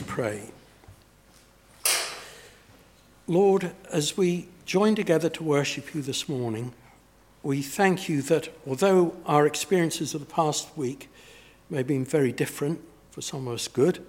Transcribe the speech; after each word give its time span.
us 0.00 0.02
pray. 0.08 0.50
Lord, 3.28 3.70
as 3.92 4.16
we 4.16 4.48
join 4.64 4.94
together 4.96 5.28
to 5.30 5.42
worship 5.44 5.94
you 5.94 6.02
this 6.02 6.28
morning, 6.28 6.72
we 7.44 7.62
thank 7.62 8.08
you 8.08 8.20
that 8.22 8.48
although 8.66 9.14
our 9.24 9.46
experiences 9.46 10.12
of 10.12 10.20
the 10.20 10.26
past 10.42 10.68
week 10.76 11.08
may 11.70 11.78
have 11.78 11.86
been 11.86 12.04
very 12.04 12.32
different, 12.32 12.80
for 13.12 13.20
some 13.20 13.46
of 13.46 13.54
us 13.54 13.68
good, 13.68 14.04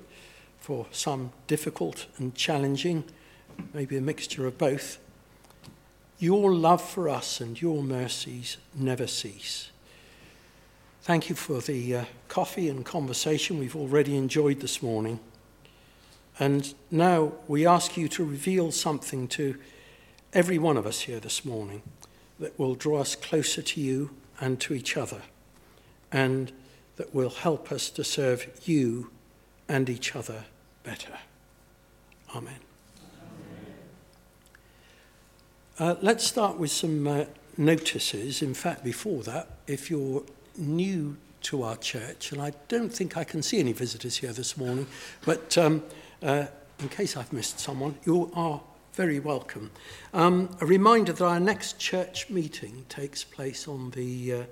for 0.60 0.88
some 0.90 1.32
difficult 1.46 2.08
and 2.18 2.34
challenging, 2.34 3.04
maybe 3.74 3.96
a 3.96 4.02
mixture 4.02 4.48
of 4.48 4.58
both, 4.58 4.98
your 6.18 6.52
love 6.56 6.82
for 6.82 7.08
us 7.10 7.40
and 7.40 7.62
your 7.62 7.84
mercies 7.84 8.58
never 8.76 9.06
cease. 9.06 9.70
Thank 11.04 11.30
you 11.30 11.36
for 11.36 11.62
the 11.62 11.96
uh, 11.98 12.06
coffee 12.28 12.70
and 12.70 12.84
conversation 12.84 13.60
we've 13.60 13.76
already 13.76 14.18
enjoyed 14.18 14.62
this 14.62 14.82
morning. 14.82 15.20
And 16.40 16.74
now 16.92 17.34
we 17.48 17.66
ask 17.66 17.96
you 17.96 18.08
to 18.10 18.26
reveal 18.26 18.72
something 18.72 19.28
to 19.30 19.56
every 20.34 20.58
one 20.58 20.76
of 20.76 20.86
us 20.86 21.02
here 21.02 21.20
this 21.20 21.46
morning 21.46 21.82
that 22.40 22.58
will 22.60 22.76
draw 22.76 23.00
us 23.00 23.16
closer 23.16 23.62
to 23.62 23.80
you 23.82 24.12
and 24.42 24.60
to 24.60 24.74
each 24.74 24.98
other, 24.98 25.22
and 26.12 26.52
that 26.98 27.16
will 27.16 27.30
help 27.30 27.72
us 27.72 27.90
to 27.92 28.04
serve 28.04 28.50
you 28.68 29.12
and 29.70 29.90
each 29.90 30.14
other 30.14 30.44
better. 30.84 31.18
Amen. 32.36 32.60
Uh, 35.80 35.96
let's 36.02 36.26
start 36.26 36.58
with 36.58 36.72
some 36.72 37.08
uh, 37.08 37.26
notices. 37.58 38.42
In 38.42 38.54
fact, 38.54 38.84
before 38.84 39.24
that, 39.24 39.48
if 39.68 39.90
you're 39.90 40.24
new 40.58 41.16
to 41.44 41.64
our 41.64 41.78
church, 41.78 42.32
and 42.34 42.42
I 42.42 42.52
don't 42.68 42.94
think 42.94 43.16
I 43.16 43.24
can 43.24 43.42
see 43.42 43.60
any 43.60 43.72
visitors 43.74 44.18
here 44.18 44.34
this 44.34 44.58
morning, 44.58 44.88
but 45.26 45.58
um, 45.58 45.84
uh, 46.24 46.46
in 46.80 46.90
case 46.90 47.18
I've 47.18 47.32
missed 47.34 47.60
someone, 47.60 47.96
you 48.06 48.32
are 48.36 48.62
very 48.94 49.20
welcome. 49.20 49.72
Um, 50.14 50.50
a 50.62 50.66
reminder 50.66 51.14
that 51.14 51.24
our 51.24 51.40
next 51.40 51.80
church 51.80 52.30
meeting 52.30 52.86
takes 52.90 53.24
place 53.24 53.68
on 53.68 53.92
the 53.92 54.34
uh, 54.34 54.44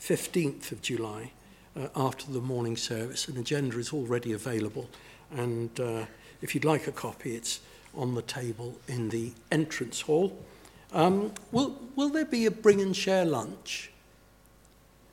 15th 0.00 0.72
of 0.72 0.82
July 0.82 1.30
uh, 1.76 1.88
after 1.96 2.30
the 2.30 2.40
morning 2.40 2.76
service. 2.76 3.28
An 3.28 3.36
agenda 3.36 3.78
is 3.78 3.92
already 3.92 4.32
available, 4.32 4.88
and 5.36 5.78
uh, 5.80 6.06
if 6.42 6.54
you'd 6.54 6.64
like 6.64 6.86
a 6.86 6.92
copy, 6.92 7.36
it's 7.36 7.60
on 7.96 8.14
the 8.14 8.22
table 8.22 8.74
in 8.88 9.08
the 9.10 9.32
entrance 9.52 10.00
hall. 10.02 10.36
Um, 10.92 11.32
will, 11.52 11.76
will 11.96 12.08
there 12.08 12.24
be 12.24 12.46
a 12.46 12.50
bring 12.50 12.80
and 12.80 12.94
share 12.96 13.24
lunch? 13.24 13.90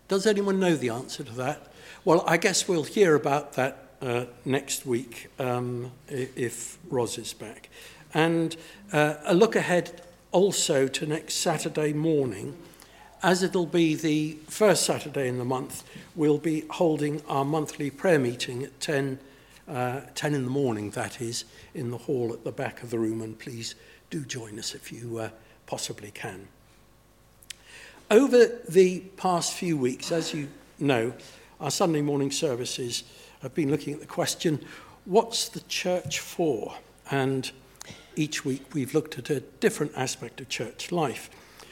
Does 0.07 0.25
anyone 0.25 0.59
know 0.59 0.75
the 0.75 0.89
answer 0.89 1.23
to 1.23 1.31
that? 1.33 1.67
Well, 2.03 2.23
I 2.27 2.37
guess 2.37 2.67
we'll 2.67 2.83
hear 2.83 3.13
about 3.15 3.53
that 3.53 3.90
uh, 4.01 4.25
next 4.45 4.85
week 4.85 5.27
um, 5.39 5.91
if 6.07 6.77
Ros 6.89 7.17
is 7.17 7.33
back. 7.33 7.69
And 8.13 8.55
uh, 8.91 9.15
a 9.25 9.33
look 9.33 9.55
ahead 9.55 10.01
also 10.31 10.87
to 10.87 11.05
next 11.05 11.35
Saturday 11.35 11.93
morning. 11.93 12.55
As 13.23 13.43
it'll 13.43 13.67
be 13.67 13.93
the 13.93 14.37
first 14.47 14.83
Saturday 14.83 15.27
in 15.27 15.37
the 15.37 15.45
month, 15.45 15.83
we'll 16.15 16.39
be 16.39 16.65
holding 16.71 17.21
our 17.29 17.45
monthly 17.45 17.91
prayer 17.91 18.17
meeting 18.17 18.63
at 18.63 18.79
10, 18.79 19.19
uh, 19.67 20.01
10 20.15 20.33
in 20.33 20.43
the 20.43 20.49
morning, 20.49 20.89
that 20.91 21.21
is, 21.21 21.45
in 21.75 21.91
the 21.91 21.99
hall 21.99 22.33
at 22.33 22.43
the 22.43 22.51
back 22.51 22.81
of 22.81 22.89
the 22.89 22.97
room. 22.97 23.21
And 23.21 23.37
please 23.37 23.75
do 24.09 24.21
join 24.25 24.57
us 24.57 24.73
if 24.73 24.91
you 24.91 25.17
uh, 25.19 25.29
possibly 25.67 26.09
can. 26.11 26.47
Over 28.09 28.47
the 28.67 29.01
past 29.17 29.53
few 29.53 29.77
weeks, 29.77 30.11
as 30.11 30.33
you 30.33 30.49
know, 30.79 31.13
our 31.61 31.71
Sunday 31.71 32.01
morning 32.01 32.31
services 32.31 33.03
I've 33.43 33.55
been 33.55 33.71
looking 33.71 33.93
at 33.95 33.99
the 33.99 34.05
question, 34.05 34.59
what's 35.05 35.49
the 35.49 35.61
church 35.61 36.19
for? 36.19 36.75
And 37.09 37.51
each 38.15 38.45
week 38.45 38.61
we've 38.73 38.93
looked 38.93 39.17
at 39.17 39.31
a 39.31 39.39
different 39.39 39.93
aspect 39.95 40.39
of 40.41 40.47
church 40.49 40.91
life. 40.91 41.27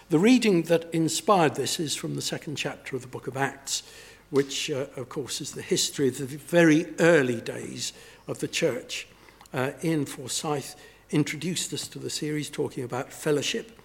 The 0.10 0.18
reading 0.18 0.64
that 0.64 0.92
inspired 0.92 1.54
this 1.54 1.80
is 1.80 1.94
from 1.96 2.16
the 2.16 2.24
second 2.24 2.56
chapter 2.56 2.96
of 2.96 3.04
the 3.04 3.08
book 3.08 3.28
of 3.28 3.38
Acts, 3.38 3.84
which, 4.32 4.72
uh, 4.72 4.88
of 4.96 5.10
course, 5.10 5.42
is 5.42 5.52
the 5.52 5.62
history 5.62 6.08
of 6.08 6.18
the 6.18 6.26
very 6.26 6.88
early 7.00 7.40
days 7.42 7.94
of 8.28 8.40
the 8.40 8.48
church. 8.48 9.08
Uh, 9.54 9.72
Ian 9.84 10.06
Forsyth 10.08 10.76
introduced 11.12 11.72
us 11.74 11.88
to 11.90 12.00
the 12.00 12.10
series 12.10 12.50
talking 12.50 12.84
about 12.84 13.14
fellowship. 13.14 13.80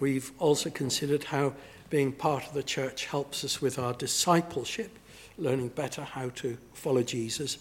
We've 0.00 0.32
also 0.38 0.70
considered 0.70 1.24
how 1.24 1.52
being 1.90 2.10
part 2.12 2.46
of 2.46 2.54
the 2.54 2.62
church 2.62 3.04
helps 3.04 3.44
us 3.44 3.60
with 3.60 3.78
our 3.78 3.92
discipleship 3.92 4.98
learning 5.38 5.68
better 5.68 6.02
how 6.02 6.28
to 6.30 6.58
follow 6.74 7.02
Jesus. 7.02 7.58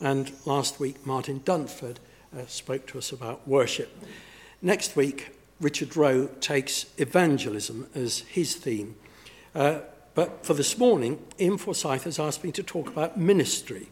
And 0.00 0.30
last 0.44 0.78
week, 0.78 1.04
Martin 1.06 1.40
Dunford 1.40 1.96
uh, 2.36 2.42
spoke 2.46 2.86
to 2.88 2.98
us 2.98 3.12
about 3.12 3.46
worship. 3.48 3.98
Next 4.62 4.94
week, 4.94 5.30
Richard 5.60 5.96
Rowe 5.96 6.26
takes 6.40 6.86
evangelism 6.98 7.88
as 7.94 8.20
his 8.20 8.56
theme. 8.56 8.96
Uh, 9.54 9.80
but 10.14 10.44
for 10.44 10.54
this 10.54 10.78
morning, 10.78 11.18
Ian 11.40 11.58
Forsyth 11.58 12.04
has 12.04 12.18
asked 12.18 12.44
me 12.44 12.52
to 12.52 12.62
talk 12.62 12.88
about 12.88 13.18
ministry, 13.18 13.88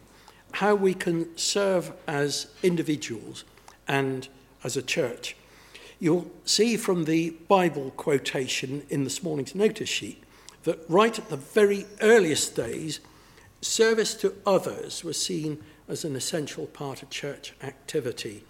how 0.52 0.74
we 0.74 0.94
can 0.94 1.36
serve 1.36 1.92
as 2.06 2.46
individuals 2.62 3.44
and 3.88 4.28
as 4.62 4.76
a 4.76 4.82
church. 4.82 5.36
You'll 5.98 6.30
see 6.44 6.76
from 6.76 7.04
the 7.04 7.30
Bible 7.48 7.92
quotation 7.92 8.82
in 8.90 9.04
this 9.04 9.22
morning's 9.22 9.54
notice 9.54 9.88
sheet 9.88 10.22
that 10.64 10.78
right 10.88 11.16
at 11.16 11.28
the 11.28 11.36
very 11.36 11.86
earliest 12.00 12.54
days 12.54 13.00
service 13.62 14.14
to 14.16 14.34
others 14.44 15.04
was 15.04 15.20
seen 15.22 15.62
as 15.88 16.04
an 16.04 16.16
essential 16.16 16.66
part 16.66 17.02
of 17.02 17.10
church 17.10 17.52
activity, 17.62 18.44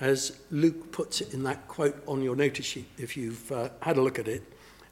as 0.00 0.38
Luke 0.50 0.92
puts 0.92 1.20
it 1.20 1.34
in 1.34 1.42
that 1.42 1.66
quote 1.68 2.00
on 2.06 2.22
your 2.22 2.36
notice 2.36 2.66
sheet, 2.66 2.86
if 2.96 3.16
you've 3.16 3.50
uh, 3.52 3.68
had 3.80 3.96
a 3.98 4.00
look 4.00 4.18
at 4.18 4.28
it, 4.28 4.42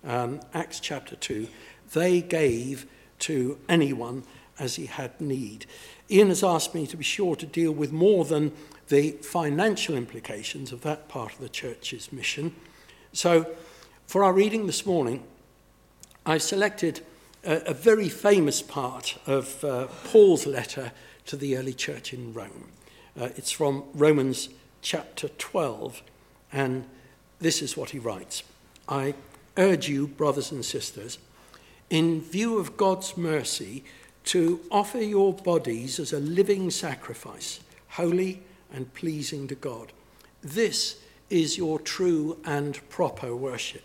um, 0.04 0.40
Acts 0.54 0.80
chapter 0.80 1.14
2. 1.16 1.46
They 1.94 2.20
gave 2.20 2.86
to 3.20 3.58
anyone 3.68 4.24
as 4.58 4.76
he 4.76 4.86
had 4.86 5.20
need. 5.20 5.66
Ian 6.10 6.28
has 6.28 6.42
asked 6.42 6.74
me 6.74 6.86
to 6.86 6.96
be 6.96 7.04
sure 7.04 7.36
to 7.36 7.46
deal 7.46 7.72
with 7.72 7.92
more 7.92 8.24
than 8.24 8.52
the 8.88 9.12
financial 9.22 9.94
implications 9.94 10.72
of 10.72 10.82
that 10.82 11.08
part 11.08 11.32
of 11.32 11.38
the 11.38 11.48
church's 11.48 12.12
mission. 12.12 12.54
So, 13.12 13.46
for 14.06 14.24
our 14.24 14.32
reading 14.32 14.66
this 14.66 14.84
morning, 14.84 15.22
I've 16.26 16.42
selected 16.42 17.00
a, 17.44 17.72
very 17.74 18.08
famous 18.08 18.60
part 18.62 19.18
of 19.26 19.64
uh, 19.64 19.86
Paul's 20.04 20.46
letter 20.46 20.92
to 21.26 21.36
the 21.36 21.56
early 21.56 21.72
church 21.72 22.12
in 22.12 22.32
Rome. 22.34 22.68
Uh, 23.18 23.30
it's 23.36 23.50
from 23.50 23.84
Romans 23.94 24.50
chapter 24.82 25.28
12, 25.28 26.02
and 26.52 26.84
this 27.38 27.62
is 27.62 27.76
what 27.76 27.90
he 27.90 27.98
writes 27.98 28.42
I 28.88 29.14
urge 29.56 29.88
you, 29.88 30.06
brothers 30.06 30.50
and 30.52 30.64
sisters, 30.64 31.18
in 31.88 32.20
view 32.20 32.58
of 32.58 32.76
God's 32.76 33.16
mercy, 33.16 33.84
to 34.24 34.60
offer 34.70 34.98
your 35.00 35.32
bodies 35.32 35.98
as 35.98 36.12
a 36.12 36.20
living 36.20 36.70
sacrifice, 36.70 37.60
holy 37.90 38.42
and 38.72 38.92
pleasing 38.94 39.48
to 39.48 39.54
God. 39.54 39.92
This 40.42 40.98
is 41.30 41.56
your 41.56 41.78
true 41.78 42.38
and 42.44 42.80
proper 42.90 43.34
worship. 43.34 43.84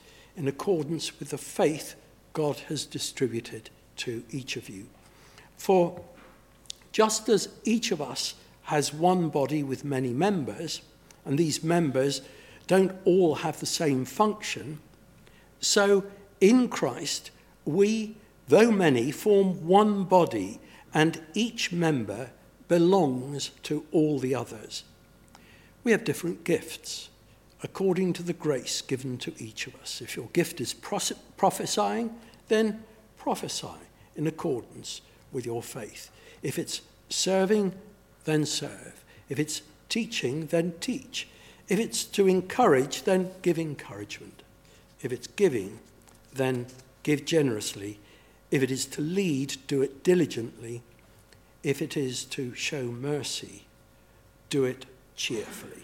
in 0.37 0.47
accordance 0.47 1.19
with 1.19 1.29
the 1.29 1.37
faith 1.37 1.95
God 2.33 2.57
has 2.69 2.85
distributed 2.85 3.69
to 3.97 4.23
each 4.31 4.55
of 4.57 4.69
you. 4.69 4.87
For 5.57 5.99
just 6.91 7.29
as 7.29 7.49
each 7.63 7.91
of 7.91 8.01
us 8.01 8.35
has 8.63 8.93
one 8.93 9.29
body 9.29 9.63
with 9.63 9.83
many 9.85 10.09
members, 10.11 10.81
and 11.25 11.37
these 11.37 11.63
members 11.63 12.21
don't 12.67 12.93
all 13.05 13.35
have 13.35 13.59
the 13.59 13.65
same 13.65 14.05
function, 14.05 14.79
so 15.59 16.03
in 16.39 16.69
Christ 16.69 17.31
we, 17.65 18.15
though 18.47 18.71
many, 18.71 19.11
form 19.11 19.67
one 19.67 20.03
body, 20.03 20.59
and 20.93 21.21
each 21.33 21.71
member 21.71 22.31
belongs 22.67 23.49
to 23.63 23.85
all 23.91 24.19
the 24.19 24.33
others. 24.33 24.83
We 25.83 25.91
have 25.91 26.03
different 26.03 26.43
gifts 26.43 27.09
according 27.63 28.13
to 28.13 28.23
the 28.23 28.33
grace 28.33 28.81
given 28.81 29.17
to 29.19 29.33
each 29.37 29.67
of 29.67 29.75
us. 29.81 30.01
If 30.01 30.15
your 30.15 30.27
gift 30.33 30.59
is 30.59 30.73
prophesying, 30.73 32.15
then 32.47 32.83
prophesy 33.17 33.79
in 34.15 34.27
accordance 34.27 35.01
with 35.31 35.45
your 35.45 35.61
faith. 35.61 36.09
If 36.41 36.57
it's 36.57 36.81
serving, 37.09 37.73
then 38.25 38.45
serve. 38.45 39.03
If 39.29 39.39
it's 39.39 39.61
teaching, 39.89 40.47
then 40.47 40.73
teach. 40.79 41.27
If 41.69 41.79
it's 41.79 42.03
to 42.05 42.27
encourage, 42.27 43.03
then 43.03 43.31
give 43.41 43.59
encouragement. 43.59 44.41
If 45.01 45.11
it's 45.11 45.27
giving, 45.27 45.79
then 46.33 46.65
give 47.03 47.25
generously. 47.25 47.99
If 48.49 48.61
it 48.63 48.71
is 48.71 48.85
to 48.87 49.01
lead, 49.01 49.55
do 49.67 49.81
it 49.81 50.03
diligently. 50.03 50.81
If 51.63 51.81
it 51.81 51.95
is 51.95 52.25
to 52.25 52.53
show 52.55 52.85
mercy, 52.85 53.63
do 54.49 54.65
it 54.65 54.85
cheerfully. 55.15 55.83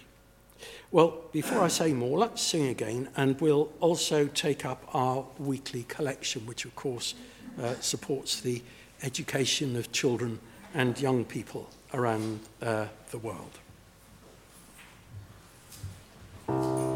Well, 0.89 1.21
before 1.33 1.61
I 1.61 1.67
say 1.67 1.91
more, 1.91 2.17
let's 2.17 2.41
sing 2.41 2.67
again, 2.67 3.09
and 3.17 3.39
we'll 3.41 3.69
also 3.81 4.25
take 4.27 4.63
up 4.63 4.83
our 4.93 5.25
weekly 5.37 5.83
collection, 5.83 6.45
which 6.45 6.63
of 6.63 6.75
course 6.77 7.13
uh, 7.61 7.73
supports 7.81 8.39
the 8.39 8.61
education 9.03 9.75
of 9.75 9.91
children 9.91 10.39
and 10.73 10.97
young 10.99 11.25
people 11.25 11.69
around 11.93 12.39
uh, 12.61 12.85
the 13.11 13.17
world. 13.17 13.59
Thank 16.47 16.79
you. 16.81 16.86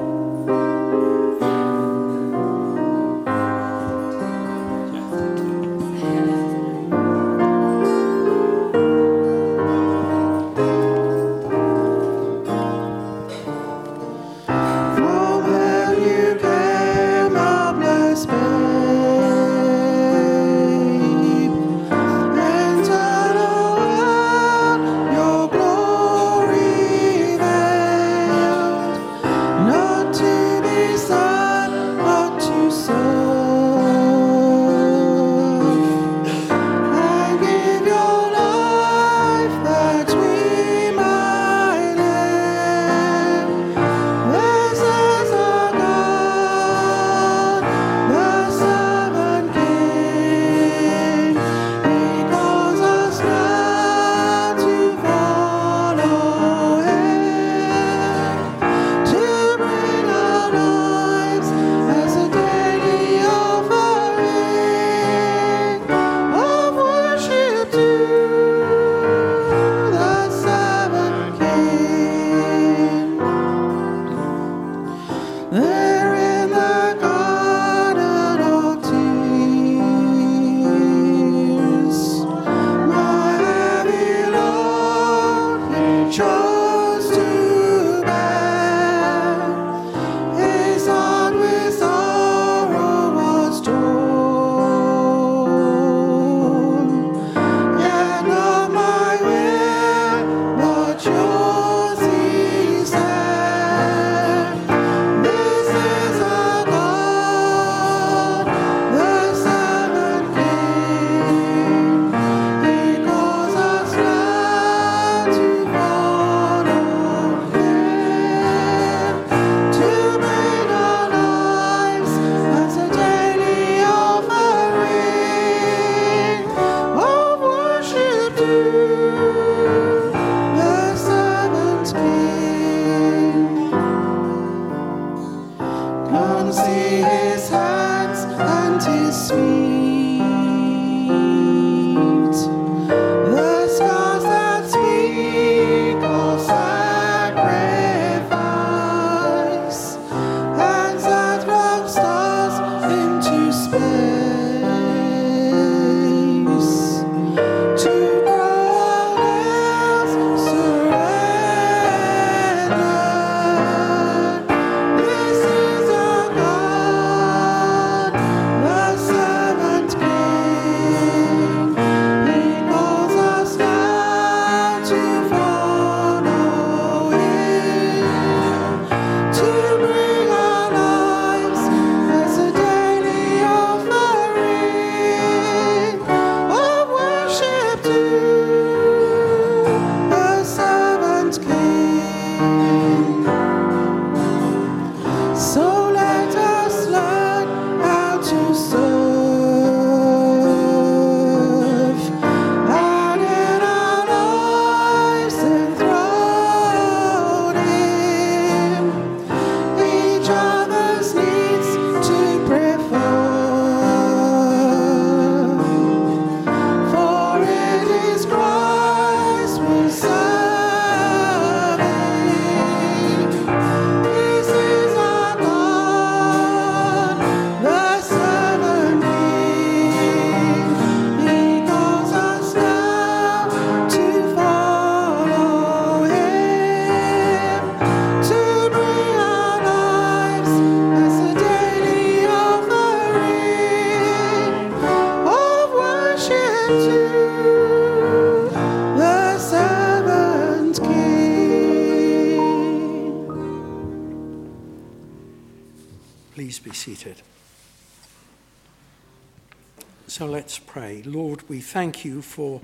thank 261.61 262.03
you 262.03 262.21
for 262.21 262.59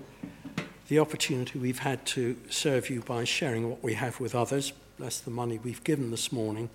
the 0.90 1.00
opportunity 1.00 1.60
we've 1.60 1.80
had 1.80 2.06
to 2.06 2.36
serve 2.50 2.90
you 2.90 3.02
by 3.02 3.24
sharing 3.24 3.70
what 3.70 3.84
we 3.84 3.94
have 3.94 4.20
with 4.20 4.36
others. 4.36 4.74
Bless 4.98 5.20
the 5.20 5.32
money 5.32 5.60
we've 5.64 5.84
given 5.84 6.12
this 6.12 6.32
morning 6.32 6.70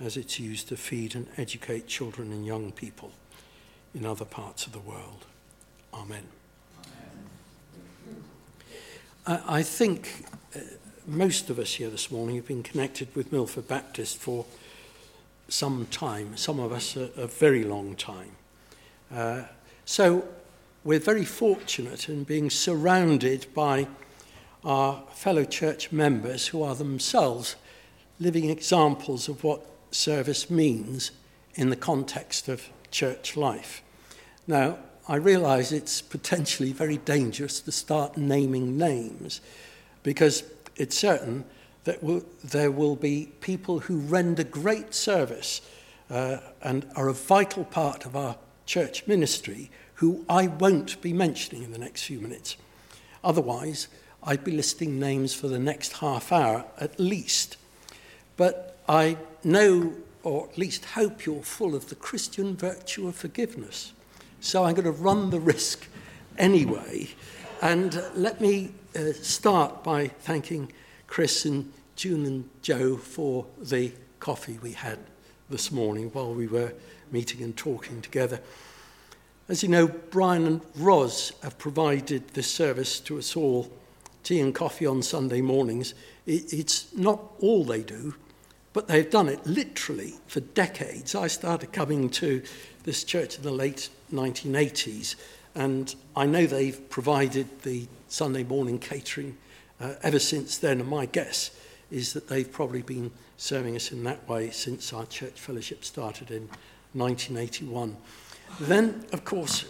as 0.00 0.16
it's 0.16 0.40
used 0.40 0.68
to 0.68 0.76
feed 0.76 1.14
and 1.14 1.26
educate 1.36 1.86
children 1.86 2.32
and 2.32 2.46
young 2.46 2.72
people 2.72 3.12
in 3.94 4.06
other 4.06 4.24
parts 4.24 4.66
of 4.66 4.72
the 4.72 4.78
world. 4.80 5.26
Amen. 5.92 6.22
Amen. 8.04 8.22
I, 9.44 9.58
I 9.58 9.62
think 9.62 10.24
uh, 10.56 10.60
most 11.06 11.50
of 11.50 11.58
us 11.58 11.74
here 11.74 11.90
this 11.90 12.10
morning 12.10 12.36
have 12.36 12.46
been 12.46 12.62
connected 12.62 13.14
with 13.14 13.30
Milford 13.30 13.68
Baptist 13.68 14.16
for 14.16 14.46
some 15.48 15.86
time, 15.90 16.36
some 16.36 16.58
of 16.58 16.72
us 16.72 16.96
a, 16.96 17.10
a 17.16 17.26
very 17.26 17.64
long 17.64 17.94
time. 17.94 18.30
Uh, 19.14 19.42
so 19.84 20.24
we're 20.84 20.98
very 20.98 21.24
fortunate 21.24 22.08
in 22.08 22.24
being 22.24 22.50
surrounded 22.50 23.46
by 23.54 23.86
our 24.64 25.02
fellow 25.12 25.44
church 25.44 25.92
members 25.92 26.48
who 26.48 26.62
are 26.62 26.74
themselves 26.74 27.54
living 28.18 28.50
examples 28.50 29.28
of 29.28 29.44
what 29.44 29.64
service 29.90 30.50
means 30.50 31.10
in 31.54 31.70
the 31.70 31.76
context 31.76 32.48
of 32.48 32.68
church 32.90 33.36
life. 33.36 33.82
Now, 34.46 34.78
I 35.08 35.16
realize 35.16 35.72
it's 35.72 36.02
potentially 36.02 36.72
very 36.72 36.96
dangerous 36.96 37.60
to 37.60 37.72
start 37.72 38.16
naming 38.16 38.76
names 38.76 39.40
because 40.02 40.44
it's 40.76 40.98
certain 40.98 41.44
that 41.84 42.02
will, 42.02 42.22
there 42.42 42.70
will 42.70 42.96
be 42.96 43.30
people 43.40 43.80
who 43.80 43.98
render 43.98 44.42
great 44.44 44.94
service 44.94 45.60
uh, 46.10 46.38
and 46.62 46.86
are 46.96 47.08
a 47.08 47.12
vital 47.12 47.64
part 47.64 48.04
of 48.04 48.16
our 48.16 48.36
church 48.66 49.06
ministry 49.06 49.70
who 49.94 50.24
I 50.28 50.46
won't 50.46 51.00
be 51.00 51.12
mentioning 51.12 51.62
in 51.62 51.72
the 51.72 51.78
next 51.78 52.04
few 52.04 52.20
minutes. 52.20 52.56
Otherwise, 53.22 53.88
I'd 54.22 54.44
be 54.44 54.52
listing 54.52 54.98
names 54.98 55.34
for 55.34 55.48
the 55.48 55.58
next 55.58 55.94
half 55.94 56.32
hour 56.32 56.64
at 56.78 56.98
least. 56.98 57.56
But 58.36 58.78
I 58.88 59.16
know, 59.44 59.94
or 60.22 60.48
at 60.48 60.58
least 60.58 60.84
hope, 60.86 61.26
you're 61.26 61.42
full 61.42 61.74
of 61.74 61.88
the 61.88 61.94
Christian 61.94 62.56
virtue 62.56 63.08
of 63.08 63.16
forgiveness. 63.16 63.92
So 64.40 64.64
I'm 64.64 64.74
going 64.74 64.84
to 64.86 64.90
run 64.90 65.30
the 65.30 65.40
risk 65.40 65.86
anyway. 66.38 67.10
And 67.60 68.02
let 68.14 68.40
me 68.40 68.72
uh, 68.96 69.12
start 69.12 69.84
by 69.84 70.08
thanking 70.08 70.72
Chris 71.06 71.44
and 71.44 71.72
June 71.94 72.24
and 72.26 72.48
Joe 72.62 72.96
for 72.96 73.46
the 73.60 73.92
coffee 74.18 74.58
we 74.62 74.72
had 74.72 74.98
this 75.50 75.70
morning 75.70 76.08
while 76.12 76.32
we 76.34 76.46
were 76.46 76.72
meeting 77.12 77.42
and 77.42 77.56
talking 77.56 78.00
together. 78.00 78.40
As 79.52 79.62
you 79.62 79.68
know, 79.68 79.86
Brian 79.86 80.46
and 80.46 80.60
Roz 80.76 81.30
have 81.42 81.58
provided 81.58 82.26
this 82.28 82.50
service 82.50 82.98
to 83.00 83.18
us 83.18 83.36
all, 83.36 83.70
tea 84.22 84.40
and 84.40 84.54
coffee 84.54 84.86
on 84.86 85.02
Sunday 85.02 85.42
mornings. 85.42 85.92
It, 86.24 86.50
it's 86.54 86.86
not 86.96 87.20
all 87.38 87.62
they 87.62 87.82
do, 87.82 88.14
but 88.72 88.88
they've 88.88 89.10
done 89.10 89.28
it 89.28 89.46
literally 89.46 90.14
for 90.26 90.40
decades. 90.40 91.14
I 91.14 91.26
started 91.26 91.70
coming 91.70 92.08
to 92.12 92.42
this 92.84 93.04
church 93.04 93.36
in 93.36 93.42
the 93.42 93.50
late 93.50 93.90
1980s, 94.10 95.16
and 95.54 95.94
I 96.16 96.24
know 96.24 96.46
they've 96.46 96.88
provided 96.88 97.60
the 97.60 97.86
Sunday 98.08 98.44
morning 98.44 98.78
catering 98.78 99.36
uh, 99.78 99.96
ever 100.02 100.18
since 100.18 100.56
then, 100.56 100.80
and 100.80 100.88
my 100.88 101.04
guess 101.04 101.50
is 101.90 102.14
that 102.14 102.28
they've 102.28 102.50
probably 102.50 102.80
been 102.80 103.10
serving 103.36 103.76
us 103.76 103.92
in 103.92 104.02
that 104.04 104.26
way 104.26 104.48
since 104.48 104.94
our 104.94 105.04
church 105.04 105.38
fellowship 105.38 105.84
started 105.84 106.30
in 106.30 106.48
1981. 106.94 107.98
Then, 108.60 109.04
of 109.12 109.24
course, 109.24 109.66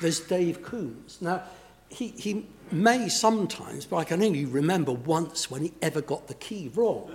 there's 0.00 0.20
Dave 0.20 0.62
Coombs. 0.62 1.18
Now, 1.20 1.42
he, 1.88 2.08
he 2.08 2.46
may 2.70 3.08
sometimes, 3.08 3.86
but 3.86 3.96
I 3.96 4.04
can 4.04 4.22
only 4.22 4.44
remember 4.44 4.92
once 4.92 5.50
when 5.50 5.62
he 5.62 5.72
ever 5.82 6.00
got 6.00 6.26
the 6.28 6.34
key 6.34 6.70
wrong. 6.74 7.10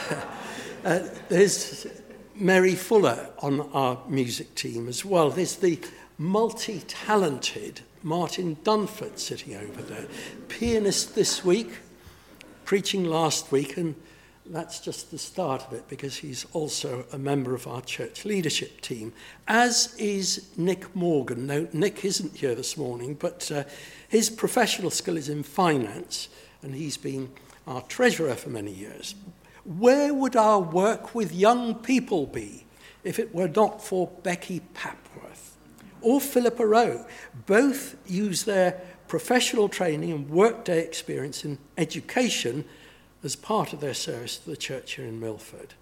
uh, 0.84 1.00
there's 1.28 1.86
Mary 2.34 2.74
Fuller 2.74 3.30
on 3.40 3.68
our 3.72 3.98
music 4.08 4.54
team 4.54 4.88
as 4.88 5.04
well. 5.04 5.30
There's 5.30 5.56
the 5.56 5.80
multi 6.16 6.80
talented 6.86 7.80
Martin 8.02 8.56
Dunford 8.62 9.18
sitting 9.18 9.56
over 9.56 9.82
there. 9.82 10.06
Pianist 10.48 11.14
this 11.14 11.44
week, 11.44 11.72
preaching 12.64 13.04
last 13.04 13.50
week, 13.52 13.76
and 13.76 13.94
that's 14.46 14.78
just 14.78 15.10
the 15.10 15.18
start 15.18 15.62
of 15.66 15.72
it 15.72 15.88
because 15.88 16.16
he's 16.16 16.44
also 16.52 17.04
a 17.12 17.18
member 17.18 17.54
of 17.54 17.66
our 17.66 17.80
church 17.80 18.24
leadership 18.24 18.80
team, 18.82 19.12
as 19.48 19.94
is 19.98 20.48
Nick 20.56 20.94
Morgan. 20.94 21.46
Now, 21.46 21.66
Nick 21.72 22.04
isn't 22.04 22.36
here 22.36 22.54
this 22.54 22.76
morning, 22.76 23.14
but 23.14 23.50
uh, 23.50 23.64
his 24.08 24.28
professional 24.28 24.90
skill 24.90 25.16
is 25.16 25.28
in 25.28 25.42
finance, 25.42 26.28
and 26.62 26.74
he's 26.74 26.96
been 26.98 27.30
our 27.66 27.80
treasurer 27.82 28.34
for 28.34 28.50
many 28.50 28.70
years. 28.72 29.14
Where 29.64 30.12
would 30.12 30.36
our 30.36 30.60
work 30.60 31.14
with 31.14 31.32
young 31.34 31.76
people 31.76 32.26
be 32.26 32.66
if 33.02 33.18
it 33.18 33.34
were 33.34 33.48
not 33.48 33.82
for 33.82 34.08
Becky 34.22 34.60
Papworth 34.74 35.52
or 36.02 36.20
Philippa 36.20 36.66
Rowe? 36.66 37.06
Both 37.46 37.96
use 38.06 38.44
their 38.44 38.78
professional 39.08 39.70
training 39.70 40.12
and 40.12 40.28
workday 40.28 40.82
experience 40.84 41.46
in 41.46 41.56
education 41.78 42.66
as 43.24 43.34
part 43.34 43.72
of 43.72 43.80
their 43.80 43.94
service 43.94 44.36
to 44.38 44.50
the 44.50 44.56
church 44.56 44.92
here 44.92 45.06
in 45.06 45.18
Milford, 45.18 45.72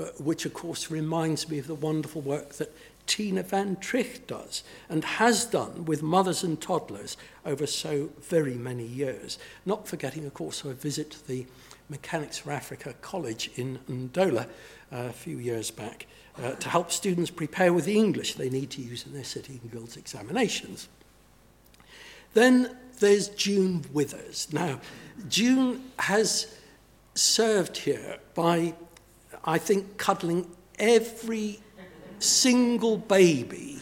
uh, 0.00 0.04
which 0.18 0.46
of 0.46 0.54
course 0.54 0.90
reminds 0.90 1.48
me 1.48 1.58
of 1.58 1.66
the 1.66 1.74
wonderful 1.74 2.22
work 2.22 2.54
that 2.54 2.74
Tina 3.06 3.42
Van 3.42 3.76
Trich 3.76 4.26
does 4.26 4.64
and 4.88 5.04
has 5.04 5.44
done 5.44 5.84
with 5.84 6.02
mothers 6.02 6.42
and 6.42 6.58
toddlers 6.60 7.18
over 7.44 7.66
so 7.66 8.08
very 8.22 8.54
many 8.54 8.84
years. 8.86 9.38
Not 9.66 9.86
forgetting, 9.86 10.24
of 10.24 10.32
course, 10.32 10.60
her 10.62 10.72
visit 10.72 11.10
to 11.10 11.28
the 11.28 11.46
Mechanics 11.90 12.38
for 12.38 12.50
Africa 12.50 12.94
College 13.02 13.50
in 13.56 13.78
Ndola 13.90 14.44
uh, 14.46 14.46
a 14.90 15.12
few 15.12 15.36
years 15.38 15.70
back 15.70 16.06
uh, 16.42 16.52
to 16.52 16.70
help 16.70 16.90
students 16.90 17.30
prepare 17.30 17.74
with 17.74 17.84
the 17.84 17.98
English 17.98 18.34
they 18.36 18.48
need 18.48 18.70
to 18.70 18.80
use 18.80 19.04
in 19.04 19.12
their 19.12 19.22
City 19.22 19.60
and 19.62 19.70
Guilds 19.70 19.98
examinations. 19.98 20.88
Then 22.32 22.74
there's 22.98 23.28
June 23.28 23.82
Withers. 23.92 24.48
Now, 24.52 24.80
June 25.28 25.90
has 25.98 26.54
served 27.14 27.76
here 27.78 28.18
by, 28.34 28.74
I 29.44 29.58
think, 29.58 29.96
cuddling 29.98 30.48
every 30.78 31.60
single 32.18 32.98
baby. 32.98 33.80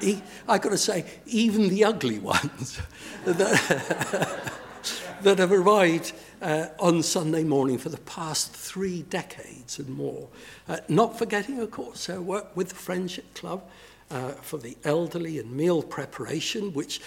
He, 0.00 0.22
I 0.48 0.58
got 0.58 0.70
to 0.70 0.78
say, 0.78 1.04
even 1.26 1.68
the 1.68 1.84
ugly 1.84 2.18
ones 2.18 2.80
that, 3.24 4.50
that 5.22 5.38
have 5.38 5.52
arrived 5.52 6.12
uh, 6.42 6.66
on 6.78 7.02
Sunday 7.02 7.44
morning 7.44 7.78
for 7.78 7.88
the 7.88 7.96
past 8.00 8.52
three 8.54 9.02
decades 9.02 9.78
and 9.78 9.88
more. 9.88 10.28
Uh, 10.68 10.78
not 10.90 11.16
forgetting, 11.18 11.60
of 11.60 11.70
course, 11.70 12.06
her 12.06 12.20
work 12.20 12.54
with 12.54 12.68
the 12.68 12.74
Friendship 12.74 13.32
Club 13.34 13.64
uh, 14.10 14.28
for 14.32 14.58
the 14.58 14.76
elderly 14.84 15.38
and 15.38 15.50
meal 15.52 15.82
preparation, 15.82 16.74
which 16.74 17.00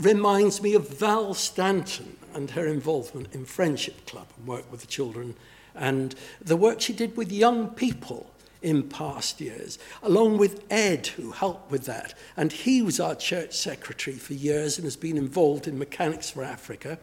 reminds 0.00 0.62
me 0.62 0.74
of 0.74 0.88
Val 0.88 1.34
Stanton 1.34 2.16
and 2.34 2.50
her 2.52 2.66
involvement 2.66 3.34
in 3.34 3.44
Friendship 3.44 4.06
Club 4.06 4.26
and 4.36 4.46
work 4.46 4.70
with 4.70 4.80
the 4.80 4.86
children 4.86 5.34
and 5.74 6.14
the 6.40 6.56
work 6.56 6.80
she 6.80 6.92
did 6.92 7.16
with 7.16 7.30
young 7.30 7.68
people 7.70 8.30
in 8.62 8.82
past 8.82 9.40
years, 9.40 9.78
along 10.02 10.36
with 10.36 10.62
Ed, 10.70 11.06
who 11.08 11.30
helped 11.30 11.70
with 11.70 11.86
that. 11.86 12.12
And 12.36 12.52
he 12.52 12.82
was 12.82 13.00
our 13.00 13.14
church 13.14 13.56
secretary 13.56 14.16
for 14.16 14.34
years 14.34 14.76
and 14.76 14.84
has 14.84 14.96
been 14.96 15.16
involved 15.16 15.66
in 15.66 15.78
Mechanics 15.78 16.30
for 16.30 16.44
Africa. 16.44 16.98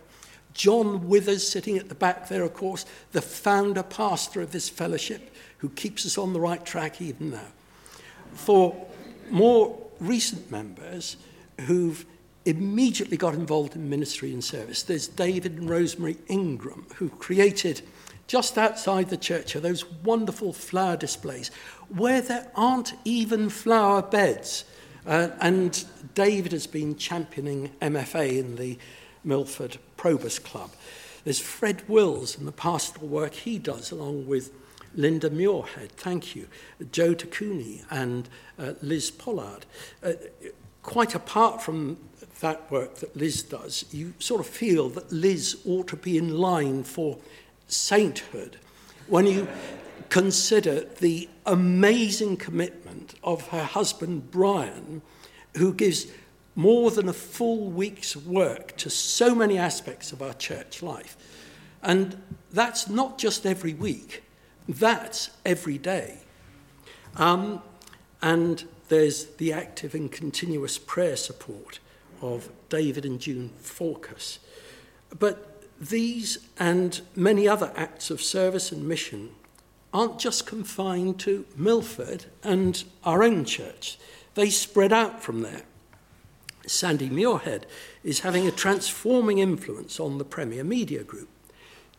John 0.53 1.07
Withers, 1.07 1.47
sitting 1.47 1.77
at 1.77 1.89
the 1.89 1.95
back 1.95 2.29
there, 2.29 2.43
of 2.43 2.53
course, 2.53 2.86
the 3.12 3.21
founder 3.23 3.81
pastor 3.83 4.41
of 4.41 4.51
this 4.51 4.69
fellowship, 4.69 5.33
who 5.60 5.69
keeps 5.69 6.05
us 6.05 6.17
on 6.17 6.33
the 6.33 6.39
right 6.39 6.63
track 6.63 7.01
even 7.01 7.31
now. 7.31 7.47
For 8.33 8.75
more 9.31 9.79
recent 9.99 10.51
members 10.51 11.17
who've 11.62 12.05
immediately 12.47 13.17
got 13.17 13.33
involved 13.33 13.75
in 13.75 13.89
ministry 13.89 14.31
and 14.33 14.41
service. 14.43 14.81
There's 14.83 15.07
David 15.07 15.57
and 15.57 15.69
Rosemary 15.69 16.17
Ingram, 16.27 16.88
who 16.95 17.10
created 17.10 17.81
just 18.27 18.57
outside 18.57 19.10
the 19.10 19.15
church 19.17 19.53
are 19.55 19.60
those 19.62 19.86
wonderful 19.86 20.51
flower 20.53 20.95
displays 20.97 21.49
where 21.89 22.19
there 22.21 22.45
aren't 22.55 22.93
even 23.05 23.47
flower 23.49 24.01
beds. 24.01 24.63
Uh, 25.05 25.29
and 25.41 25.86
David 26.13 26.51
has 26.53 26.67
been 26.67 26.95
championing 26.97 27.69
MFA 27.81 28.38
in 28.38 28.55
the 28.57 28.77
Milford 29.25 29.77
Probus 29.97 30.39
Club. 30.39 30.71
There's 31.25 31.39
Fred 31.39 31.88
Wills 31.89 32.38
and 32.38 32.45
the 32.47 32.51
pastoral 32.53 33.07
work 33.07 33.33
he 33.33 33.57
does, 33.60 33.91
along 33.91 34.25
with 34.27 34.51
Linda 34.95 35.29
Muirhead, 35.29 35.91
thank 35.93 36.36
you, 36.36 36.47
Joe 36.91 37.13
Takuni 37.13 37.83
and 37.91 38.27
uh, 38.60 38.73
Liz 38.81 39.12
Pollard. 39.12 39.65
Uh, 40.03 40.12
quite 40.81 41.13
apart 41.15 41.62
from 41.62 41.97
that 42.39 42.69
work 42.71 42.95
that 42.97 43.15
Liz 43.15 43.43
does, 43.43 43.86
you 43.91 44.13
sort 44.19 44.39
of 44.41 44.47
feel 44.47 44.89
that 44.89 45.12
Liz 45.12 45.58
ought 45.67 45.88
to 45.89 45.95
be 45.95 46.17
in 46.17 46.38
line 46.38 46.84
for 46.84 47.17
sainthood 47.67 48.58
when 49.08 49.26
you 49.26 49.47
consider 50.10 50.82
the 51.00 51.28
amazing 51.45 52.38
commitment 52.38 53.15
of 53.23 53.47
her 53.50 53.63
husband 53.63 54.32
Brian, 54.32 55.02
who 55.58 55.73
gives 55.73 56.08
more 56.56 56.91
than 56.91 57.08
a 57.10 57.13
full 57.13 57.67
week's 57.67 58.15
work 58.15 58.76
to 58.78 58.89
so 58.89 59.34
many 59.36 59.58
aspects 59.58 60.12
of 60.12 60.21
our 60.21 60.34
church 60.34 60.82
life. 60.82 61.17
And 61.84 62.21
that's 62.52 62.89
not 62.89 63.17
just 63.17 63.45
every 63.45 63.73
week, 63.73 64.23
that's 64.67 65.30
every 65.45 65.78
day. 65.78 66.17
Um, 67.15 67.62
and 68.21 68.67
there's 68.89 69.26
the 69.36 69.54
active 69.54 69.93
and 69.93 70.12
continuous 70.12 70.78
prayer 70.78 71.15
support. 71.15 71.80
of 72.21 72.49
David 72.69 73.06
and 73.06 73.19
June 73.19 73.51
Falkus. 73.62 74.39
But 75.17 75.63
these 75.80 76.39
and 76.60 77.01
many 77.15 77.47
other 77.47 77.71
acts 77.75 78.10
of 78.10 78.21
service 78.21 78.71
and 78.71 78.88
mission 78.88 79.30
aren't 79.93 80.19
just 80.19 80.45
confined 80.45 81.19
to 81.21 81.45
Milford 81.56 82.25
and 82.43 82.84
our 83.03 83.23
own 83.23 83.45
church, 83.45 83.97
they 84.36 84.49
spread 84.49 84.93
out 84.93 85.23
from 85.23 85.41
there. 85.41 85.62
Sandy 86.67 87.10
Muirhead 87.10 87.65
is 88.03 88.19
having 88.19 88.45
a 88.45 88.51
transforming 88.51 89.39
influence 89.39 89.99
on 89.99 90.17
the 90.17 90.25
Premier 90.25 90.63
Media 90.65 91.01
Group. 91.03 91.30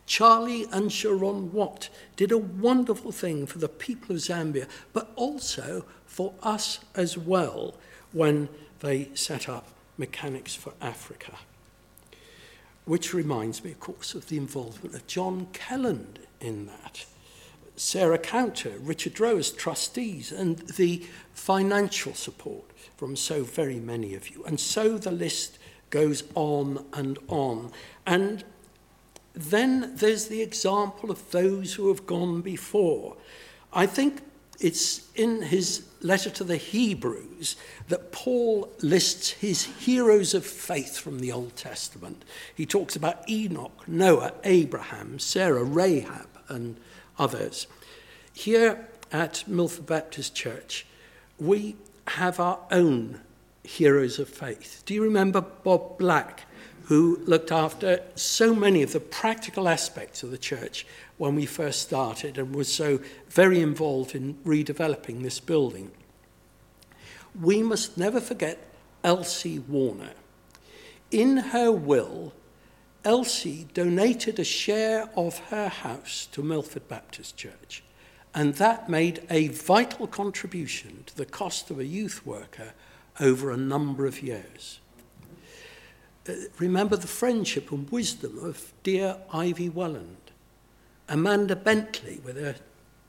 Charlie 0.05 0.65
and 0.71 0.91
Sharon 0.91 1.51
Watt 1.51 1.89
did 2.15 2.31
a 2.31 2.37
wonderful 2.37 3.11
thing 3.11 3.45
for 3.45 3.57
the 3.57 3.67
people 3.67 4.15
of 4.15 4.21
Zambia, 4.21 4.67
but 4.93 5.11
also 5.15 5.85
for 6.05 6.33
us 6.43 6.79
as 6.95 7.17
well 7.17 7.73
when 8.11 8.49
they 8.79 9.09
set 9.15 9.49
up 9.49 9.67
Mechanics 9.99 10.55
for 10.55 10.73
Africa. 10.81 11.33
Which 12.85 13.13
reminds 13.13 13.63
me, 13.63 13.71
of 13.71 13.79
course, 13.81 14.15
of 14.15 14.29
the 14.29 14.37
involvement 14.37 14.95
of 14.95 15.05
John 15.05 15.47
Kelland 15.53 16.19
in 16.39 16.67
that. 16.67 17.05
Sarah 17.75 18.17
Counter, 18.17 18.73
Richard 18.79 19.19
Rowe's 19.19 19.51
trustees, 19.51 20.31
and 20.31 20.57
the 20.59 21.05
financial 21.33 22.13
support 22.15 22.71
from 22.97 23.15
so 23.15 23.43
very 23.43 23.79
many 23.79 24.15
of 24.15 24.29
you. 24.29 24.43
And 24.45 24.59
so 24.59 24.97
the 24.97 25.11
list 25.11 25.59
goes 25.89 26.23
on 26.33 26.85
and 26.93 27.19
on. 27.27 27.71
And 28.05 28.43
then 29.33 29.95
there's 29.95 30.27
the 30.27 30.41
example 30.41 31.11
of 31.11 31.29
those 31.31 31.73
who 31.73 31.89
have 31.89 32.05
gone 32.05 32.41
before. 32.41 33.15
I 33.71 33.85
think 33.85 34.21
it's 34.59 35.07
in 35.15 35.41
his 35.43 35.85
letter 36.01 36.29
to 36.29 36.43
the 36.43 36.57
Hebrews 36.57 37.55
that 37.87 38.11
Paul 38.11 38.69
lists 38.81 39.31
his 39.31 39.63
heroes 39.63 40.33
of 40.33 40.45
faith 40.45 40.97
from 40.97 41.19
the 41.19 41.31
Old 41.31 41.55
Testament. 41.55 42.23
He 42.55 42.65
talks 42.65 42.95
about 42.95 43.27
Enoch, 43.29 43.83
Noah, 43.87 44.33
Abraham, 44.43 45.19
Sarah, 45.19 45.63
Rahab, 45.63 46.27
and 46.47 46.77
others. 47.17 47.67
Here 48.33 48.87
at 49.11 49.45
Milford 49.47 49.85
Baptist 49.85 50.35
Church, 50.35 50.85
we 51.39 51.75
have 52.07 52.39
our 52.39 52.59
own 52.71 53.19
heroes 53.63 54.19
of 54.19 54.29
faith. 54.29 54.83
Do 54.85 54.93
you 54.93 55.03
remember 55.03 55.41
Bob 55.41 55.97
Black, 55.97 56.48
who 56.89 57.19
looked 57.27 57.51
after 57.51 58.01
so 58.15 58.55
many 58.55 58.81
of 58.81 58.93
the 58.93 58.99
practical 58.99 59.69
aspects 59.69 60.23
of 60.23 60.31
the 60.31 60.39
church 60.39 60.87
when 61.19 61.35
we 61.35 61.45
first 61.45 61.83
started 61.83 62.35
and 62.35 62.55
was 62.55 62.73
so 62.73 62.99
very 63.29 63.61
involved 63.61 64.15
in 64.15 64.33
redeveloping 64.43 65.21
this 65.21 65.39
building. 65.39 65.91
We 67.39 67.61
must 67.61 67.95
never 67.95 68.19
forget 68.19 68.57
Elsie 69.03 69.59
Warner. 69.59 70.13
In 71.11 71.37
her 71.53 71.71
will, 71.71 72.33
Elsie 73.05 73.67
donated 73.75 74.39
a 74.39 74.43
share 74.43 75.11
of 75.15 75.37
her 75.51 75.67
house 75.69 76.27
to 76.31 76.41
Milford 76.41 76.87
Baptist 76.87 77.37
Church, 77.37 77.83
and 78.33 78.55
that 78.55 78.89
made 78.89 79.21
a 79.29 79.49
vital 79.49 80.07
contribution 80.07 81.03
to 81.05 81.15
the 81.15 81.25
cost 81.27 81.69
of 81.69 81.77
a 81.77 81.85
youth 81.85 82.25
worker 82.25 82.73
over 83.19 83.51
a 83.51 83.57
number 83.57 84.07
of 84.07 84.23
years. 84.23 84.79
Uh, 86.29 86.33
remember 86.59 86.95
the 86.95 87.07
friendship 87.07 87.71
and 87.71 87.89
wisdom 87.91 88.37
of 88.43 88.71
dear 88.83 89.17
Ivy 89.33 89.69
Welland, 89.69 90.31
Amanda 91.07 91.55
Bentley 91.55 92.19
with 92.23 92.35
her 92.37 92.55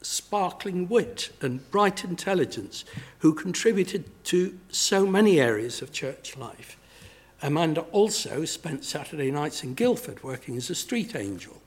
sparkling 0.01 0.89
wit 0.89 1.31
and 1.43 1.69
bright 1.71 2.03
intelligence, 2.05 2.85
who 3.19 3.35
contributed 3.35 4.05
to 4.27 4.59
so 4.71 5.07
many 5.07 5.39
areas 5.41 5.83
of 5.83 5.93
church 5.93 6.37
life. 6.39 6.79
Amanda 7.43 7.83
also 7.93 8.45
spent 8.47 8.85
Saturday 8.85 9.31
nights 9.31 9.63
in 9.63 9.75
Guildford 9.75 10.23
working 10.23 10.57
as 10.57 10.71
a 10.71 10.75
street 10.75 11.15
angel. 11.15 11.61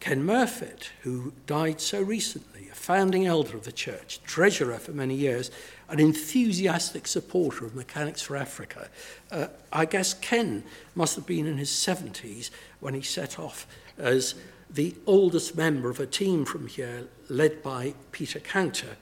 Ken 0.00 0.24
Murfitt, 0.24 0.88
who 1.02 1.32
died 1.46 1.80
so 1.80 2.02
recently, 2.02 2.68
a 2.68 2.74
founding 2.74 3.24
elder 3.26 3.56
of 3.56 3.62
the 3.62 3.70
church, 3.70 4.20
treasurer 4.24 4.78
for 4.78 4.90
many 4.92 5.14
years, 5.14 5.52
an 5.92 6.00
enthusiastic 6.00 7.06
supporter 7.06 7.66
of 7.66 7.74
Mechanics 7.74 8.22
for 8.22 8.34
Africa. 8.34 8.88
Uh, 9.30 9.48
I 9.70 9.84
guess 9.84 10.14
Ken 10.14 10.64
must 10.94 11.16
have 11.16 11.26
been 11.26 11.46
in 11.46 11.58
his 11.58 11.68
70s 11.68 12.48
when 12.80 12.94
he 12.94 13.02
set 13.02 13.38
off 13.38 13.66
as 13.98 14.34
the 14.70 14.94
oldest 15.06 15.54
member 15.54 15.90
of 15.90 16.00
a 16.00 16.06
team 16.06 16.46
from 16.46 16.66
here, 16.66 17.04
led 17.28 17.62
by 17.62 17.92
Peter 18.10 18.40
Counter, 18.40 18.96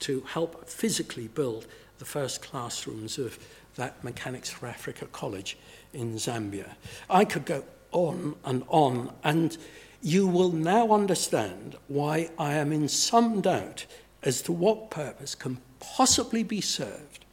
to 0.00 0.20
help 0.28 0.68
physically 0.68 1.28
build 1.28 1.66
the 1.98 2.04
first 2.04 2.42
classrooms 2.42 3.16
of 3.16 3.38
that 3.76 4.04
Mechanics 4.04 4.50
for 4.50 4.66
Africa 4.66 5.06
college 5.10 5.56
in 5.94 6.16
Zambia. 6.16 6.74
I 7.08 7.24
could 7.24 7.46
go 7.46 7.64
on 7.90 8.36
and 8.44 8.64
on, 8.68 9.14
and 9.24 9.56
you 10.02 10.26
will 10.28 10.52
now 10.52 10.92
understand 10.92 11.76
why 11.88 12.28
I 12.38 12.52
am 12.54 12.70
in 12.70 12.86
some 12.88 13.40
doubt 13.40 13.86
as 14.24 14.40
to 14.42 14.52
what 14.52 14.90
purpose 14.90 15.34
can 15.34 15.58
possibly 15.78 16.42
be 16.42 16.60
served 16.60 17.24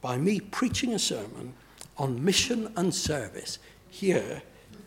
by 0.00 0.18
me 0.18 0.40
preaching 0.40 0.92
a 0.92 0.98
sermon 0.98 1.54
on 1.96 2.22
mission 2.22 2.72
and 2.76 2.94
service 2.94 3.58
here 3.88 4.42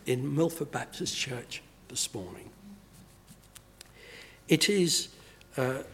in 0.06 0.34
Milford 0.36 0.70
Baptist 0.70 1.16
Church 1.16 1.62
this 1.88 2.12
morning. 2.14 2.50
It 4.46 4.68
is 4.68 5.08
uh, 5.56 5.84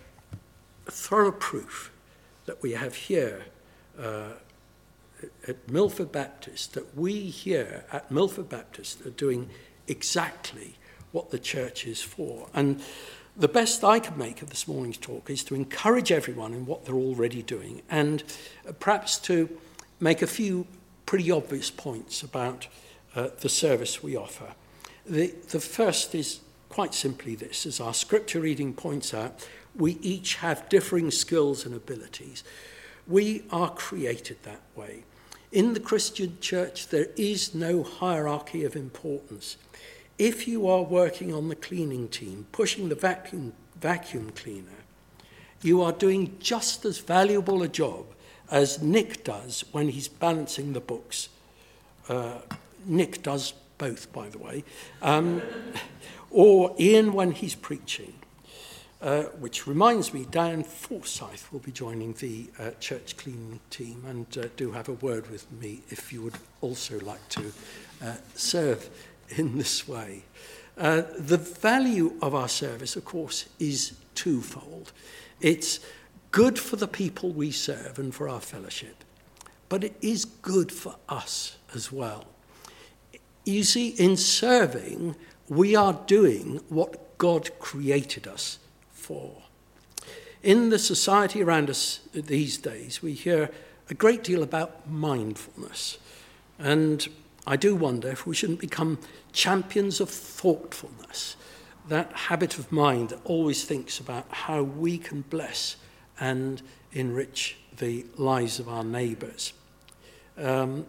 thorough 0.87 1.31
proof 1.33 1.93
that 2.47 2.61
we 2.63 2.73
have 2.73 2.95
here 2.95 3.45
uh, 3.99 4.31
at 5.47 5.71
Milford 5.71 6.11
Baptist, 6.11 6.73
that 6.75 6.97
we 6.97 7.13
here 7.15 7.85
at 7.93 8.11
Milford 8.11 8.49
Baptist 8.49 9.07
are 9.07 9.11
doing 9.11 9.51
exactly 9.87 10.75
what 11.13 11.31
the 11.31 11.39
church 11.39 11.87
is 11.87 12.01
for. 12.03 12.49
And 12.55 12.81
the 13.40 13.48
best 13.48 13.83
I 13.83 13.98
could 14.00 14.18
make 14.18 14.42
of 14.42 14.50
this 14.50 14.68
morning's 14.68 14.98
talk 14.98 15.31
is 15.31 15.42
to 15.44 15.55
encourage 15.55 16.12
everyone 16.12 16.53
in 16.53 16.66
what 16.66 16.85
they're 16.85 16.94
already 16.94 17.42
doing 17.42 17.81
and 17.90 18.22
uh, 18.68 18.72
perhaps 18.79 19.16
to 19.20 19.48
make 19.98 20.20
a 20.22 20.26
few 20.26 20.66
pretty 21.07 21.31
obvious 21.31 21.70
points 21.70 22.22
about 22.22 22.66
uh, 23.16 23.29
the 23.40 23.48
service 23.48 24.03
we 24.03 24.14
offer. 24.14 24.53
The, 25.07 25.35
the 25.50 25.59
first 25.59 26.14
is 26.14 26.40
quite 26.68 26.92
simply 26.94 27.35
this 27.35 27.64
as 27.66 27.81
our 27.81 27.94
scripture 27.94 28.40
reading 28.40 28.74
points 28.74 29.12
out, 29.14 29.48
we 29.74 29.92
each 30.03 30.35
have 30.37 30.68
differing 30.68 31.11
skills 31.11 31.64
and 31.64 31.74
abilities. 31.74 32.44
We 33.09 33.44
are 33.50 33.70
created 33.72 34.37
that 34.42 34.61
way. 34.76 35.05
In 35.50 35.72
the 35.72 35.81
Christian 35.81 36.37
church, 36.42 36.88
there 36.88 37.09
is 37.16 37.55
no 37.55 37.83
hierarchy 37.83 38.64
of 38.64 38.76
importance 38.76 39.57
if 40.21 40.47
you 40.47 40.69
are 40.69 40.83
working 40.83 41.33
on 41.35 41.49
the 41.49 41.57
cleaning 41.57 42.07
team, 42.07 42.47
pushing 42.53 42.91
the 42.91 42.95
vacuum, 42.95 43.55
vacuum 43.81 44.31
cleaner, 44.37 44.85
you 45.63 45.81
are 45.81 45.93
doing 45.93 46.37
just 46.39 46.85
as 46.85 46.99
valuable 46.99 47.63
a 47.63 47.69
job 47.69 48.05
as 48.51 48.83
Nick 48.83 49.25
does 49.25 49.65
when 49.73 49.89
he's 49.89 50.09
balancing 50.09 50.75
the 50.75 50.81
books. 50.81 51.31
Uh, 52.09 52.35
Nick 52.85 53.23
does 53.23 53.55
both, 53.79 54.13
by 54.13 54.29
the 54.29 54.37
way. 54.37 54.63
Um, 55.01 55.41
or 56.31 56.75
Ian 56.79 57.15
when 57.15 57.33
he's 57.33 57.55
preaching. 57.57 58.13
Uh, 59.01 59.23
which 59.41 59.67
reminds 59.67 60.13
me, 60.13 60.27
Dan 60.31 60.63
Forsyth 60.63 61.51
will 61.51 61.61
be 61.61 61.73
joining 61.73 62.13
the 62.15 62.51
uh, 62.59 62.71
church 62.79 63.17
cleaning 63.17 63.59
team 63.71 64.05
and 64.07 64.27
uh, 64.37 64.49
do 64.59 64.73
have 64.73 64.91
a 64.91 64.93
word 64.93 65.31
with 65.31 65.51
me 65.53 65.81
if 65.89 66.13
you 66.13 66.21
would 66.21 66.35
also 66.61 67.01
like 67.01 67.27
to 67.31 67.51
uh, 68.05 68.13
serve 68.35 68.91
in 69.37 69.59
this 69.59 69.87
way. 69.87 70.25
Uh, 70.77 71.03
the 71.19 71.37
value 71.37 72.14
of 72.23 72.35
our 72.35 72.49
service, 72.49 72.97
of 72.97 73.05
course, 73.05 73.47
is 73.59 73.93
twofold. 74.14 74.93
It's 75.40 75.81
good 76.31 76.59
for 76.59 76.77
the 76.77 76.88
people 76.88 77.31
we 77.31 77.51
serve 77.51 77.99
and 77.99 78.14
for 78.14 78.29
our 78.29 78.40
fellowship, 78.40 79.05
but 79.69 79.85
it 79.85 79.97
is 80.01 80.25
good 80.25 80.73
for 80.73 80.97
us 81.09 81.57
as 81.75 81.93
well. 81.93 82.25
You 83.45 83.64
see, 83.64 83.90
in 83.90 84.16
serving, 84.16 85.16
we 85.49 85.75
are 85.75 85.99
doing 86.07 86.61
what 86.69 87.19
God 87.19 87.51
created 87.59 88.27
us 88.27 88.59
for. 88.93 89.43
In 90.43 90.71
the 90.71 90.79
society 90.79 91.43
around 91.43 91.69
us 91.69 92.01
these 92.14 92.57
days, 92.57 93.03
we 93.03 93.12
hear 93.12 93.51
a 93.90 93.95
great 93.95 94.23
deal 94.25 94.43
about 94.43 94.88
mindfulness. 94.88 95.99
And 96.59 97.07
I 97.51 97.57
do 97.57 97.75
wonder 97.75 98.09
if 98.09 98.29
we 98.29 98.35
shouldn't 98.37 98.61
become 98.61 98.99
champions 99.33 100.01
of 100.01 100.09
thoughtfulness, 100.09 101.35
that 101.89 102.13
habit 102.29 102.61
of 102.61 102.71
mind 102.71 103.09
that 103.09 103.19
always 103.25 103.65
thinks 103.65 103.99
about 103.99 104.25
how 104.33 104.63
we 104.63 104.97
can 104.99 105.23
bless 105.23 105.75
and 106.21 106.63
enrich 106.93 107.57
the 107.77 108.07
lives 108.17 108.61
of 108.61 108.69
our 108.69 108.85
neighbours. 108.85 109.53
Um, 110.39 110.87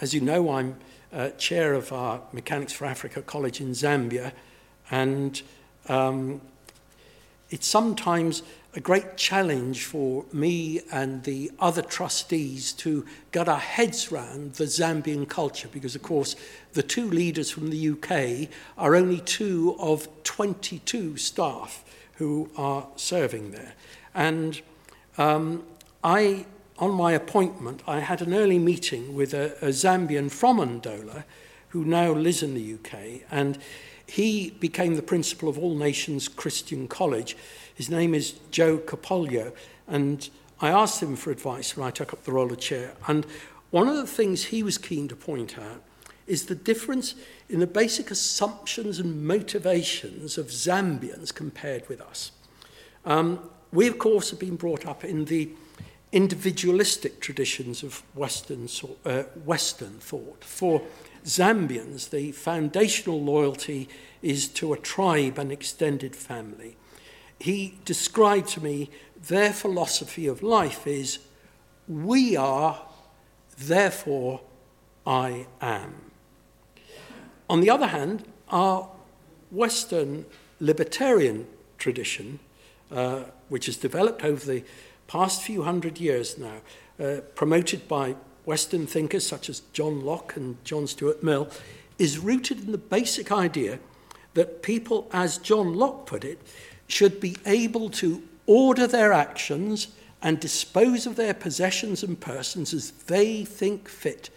as 0.00 0.12
you 0.12 0.20
know, 0.20 0.50
I'm 0.50 0.74
uh, 1.12 1.28
chair 1.38 1.72
of 1.74 1.92
our 1.92 2.20
Mechanics 2.32 2.72
for 2.72 2.86
Africa 2.86 3.22
College 3.22 3.60
in 3.60 3.70
Zambia, 3.70 4.32
and 4.90 5.40
um, 5.88 6.40
it's 7.48 7.68
sometimes 7.68 8.42
a 8.76 8.80
great 8.80 9.16
challenge 9.16 9.84
for 9.84 10.26
me 10.34 10.82
and 10.92 11.22
the 11.24 11.50
other 11.58 11.80
trustees 11.80 12.74
to 12.74 13.06
get 13.32 13.48
our 13.48 13.58
heads 13.58 14.12
round 14.12 14.52
the 14.54 14.64
Zambian 14.64 15.26
culture 15.26 15.68
because, 15.72 15.94
of 15.94 16.02
course, 16.02 16.36
the 16.74 16.82
two 16.82 17.08
leaders 17.08 17.50
from 17.50 17.70
the 17.70 17.88
UK 17.88 18.50
are 18.76 18.94
only 18.94 19.20
two 19.20 19.76
of 19.80 20.06
22 20.24 21.16
staff 21.16 21.82
who 22.18 22.50
are 22.54 22.86
serving 22.96 23.52
there. 23.52 23.72
And 24.14 24.60
um, 25.16 25.62
I, 26.04 26.44
on 26.78 26.90
my 26.92 27.12
appointment, 27.12 27.82
I 27.86 28.00
had 28.00 28.20
an 28.20 28.34
early 28.34 28.58
meeting 28.58 29.14
with 29.16 29.32
a, 29.32 29.54
a 29.64 29.68
Zambian 29.68 30.30
from 30.30 30.58
Ndola 30.58 31.24
who 31.70 31.82
now 31.82 32.12
lives 32.12 32.42
in 32.42 32.52
the 32.54 32.74
UK, 32.74 33.22
and 33.30 33.56
he 34.06 34.50
became 34.60 34.94
the 34.96 35.02
principal 35.02 35.48
of 35.48 35.58
All 35.58 35.74
Nations 35.74 36.28
Christian 36.28 36.88
College. 36.88 37.36
His 37.76 37.90
name 37.90 38.14
is 38.14 38.32
Joe 38.50 38.78
Capoglio, 38.78 39.52
and 39.86 40.30
I 40.62 40.70
asked 40.70 41.02
him 41.02 41.14
for 41.14 41.30
advice 41.30 41.76
when 41.76 41.86
I 41.86 41.90
took 41.90 42.14
up 42.14 42.24
the 42.24 42.32
role 42.32 42.50
of 42.50 42.58
chair. 42.58 42.94
And 43.06 43.26
one 43.70 43.86
of 43.86 43.96
the 43.96 44.06
things 44.06 44.44
he 44.44 44.62
was 44.62 44.78
keen 44.78 45.08
to 45.08 45.16
point 45.16 45.58
out 45.58 45.82
is 46.26 46.46
the 46.46 46.54
difference 46.54 47.14
in 47.50 47.60
the 47.60 47.66
basic 47.66 48.10
assumptions 48.10 48.98
and 48.98 49.26
motivations 49.26 50.38
of 50.38 50.46
Zambians 50.46 51.32
compared 51.34 51.86
with 51.86 52.00
us. 52.00 52.32
Um, 53.04 53.40
we, 53.74 53.86
of 53.88 53.98
course, 53.98 54.30
have 54.30 54.40
been 54.40 54.56
brought 54.56 54.86
up 54.86 55.04
in 55.04 55.26
the 55.26 55.50
individualistic 56.12 57.20
traditions 57.20 57.82
of 57.82 58.02
Western, 58.14 58.70
uh, 59.04 59.24
Western 59.44 59.98
thought. 59.98 60.42
For 60.42 60.80
Zambians, 61.26 62.08
the 62.08 62.32
foundational 62.32 63.20
loyalty 63.22 63.86
is 64.22 64.48
to 64.48 64.72
a 64.72 64.78
tribe 64.78 65.38
and 65.38 65.52
extended 65.52 66.16
family 66.16 66.76
he 67.38 67.78
described 67.84 68.48
to 68.50 68.60
me 68.62 68.90
their 69.28 69.52
philosophy 69.52 70.26
of 70.26 70.42
life 70.42 70.86
is 70.86 71.18
we 71.88 72.36
are, 72.36 72.80
therefore 73.58 74.40
I 75.06 75.46
am. 75.60 75.94
On 77.48 77.60
the 77.60 77.70
other 77.70 77.88
hand, 77.88 78.24
our 78.48 78.88
Western 79.50 80.24
libertarian 80.60 81.46
tradition, 81.78 82.40
uh, 82.90 83.24
which 83.48 83.66
has 83.66 83.76
developed 83.76 84.24
over 84.24 84.44
the 84.44 84.64
past 85.06 85.42
few 85.42 85.62
hundred 85.62 85.98
years 85.98 86.38
now, 86.38 86.56
uh, 87.04 87.20
promoted 87.34 87.86
by 87.86 88.16
Western 88.46 88.86
thinkers 88.86 89.26
such 89.26 89.48
as 89.48 89.60
John 89.72 90.00
Locke 90.04 90.34
and 90.36 90.62
John 90.64 90.86
Stuart 90.86 91.22
Mill, 91.22 91.48
is 91.98 92.18
rooted 92.18 92.60
in 92.64 92.72
the 92.72 92.78
basic 92.78 93.30
idea 93.30 93.78
that 94.34 94.62
people, 94.62 95.08
as 95.12 95.38
John 95.38 95.74
Locke 95.74 96.06
put 96.06 96.24
it, 96.24 96.38
should 96.88 97.20
be 97.20 97.36
able 97.46 97.90
to 97.90 98.22
order 98.46 98.86
their 98.86 99.12
actions 99.12 99.88
and 100.22 100.40
dispose 100.40 101.06
of 101.06 101.16
their 101.16 101.34
possessions 101.34 102.02
and 102.02 102.20
persons 102.20 102.72
as 102.72 102.90
they 102.92 103.44
think 103.44 103.88
fit, 103.88 104.30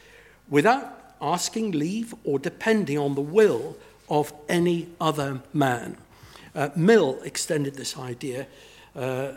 without 0.49 1.13
asking 1.21 1.71
leave 1.71 2.13
or 2.23 2.39
depending 2.39 2.97
on 2.97 3.15
the 3.15 3.21
will 3.21 3.77
of 4.09 4.33
any 4.47 4.87
other 4.99 5.41
man. 5.53 5.97
Uh, 6.55 6.69
Mill 6.75 7.19
extended 7.23 7.75
this 7.75 7.97
idea, 7.97 8.47
uh, 8.95 9.33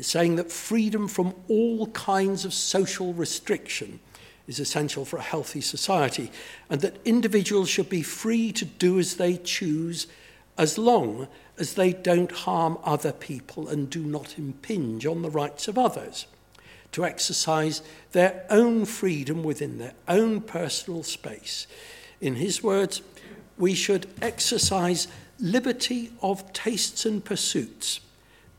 saying 0.00 0.36
that 0.36 0.50
freedom 0.50 1.08
from 1.08 1.34
all 1.48 1.86
kinds 1.88 2.44
of 2.44 2.54
social 2.54 3.12
restriction 3.12 4.00
is 4.46 4.58
essential 4.60 5.04
for 5.04 5.16
a 5.18 5.22
healthy 5.22 5.60
society, 5.60 6.30
and 6.70 6.80
that 6.80 6.96
individuals 7.04 7.68
should 7.68 7.88
be 7.88 8.02
free 8.02 8.52
to 8.52 8.64
do 8.64 8.98
as 8.98 9.16
they 9.16 9.36
choose 9.36 10.06
as 10.58 10.78
long 10.78 11.26
as 11.58 11.74
they 11.74 11.92
don't 11.92 12.30
harm 12.30 12.78
other 12.84 13.12
people 13.12 13.68
and 13.68 13.88
do 13.88 14.00
not 14.02 14.38
impinge 14.38 15.06
on 15.06 15.22
the 15.22 15.30
rights 15.30 15.68
of 15.68 15.78
others, 15.78 16.26
to 16.92 17.04
exercise 17.04 17.82
their 18.12 18.44
own 18.50 18.84
freedom 18.84 19.42
within 19.42 19.78
their 19.78 19.94
own 20.08 20.40
personal 20.40 21.02
space. 21.02 21.66
In 22.20 22.36
his 22.36 22.62
words, 22.62 23.02
we 23.58 23.74
should 23.74 24.06
exercise 24.22 25.08
liberty 25.38 26.10
of 26.22 26.52
tastes 26.52 27.04
and 27.06 27.24
pursuits, 27.24 28.00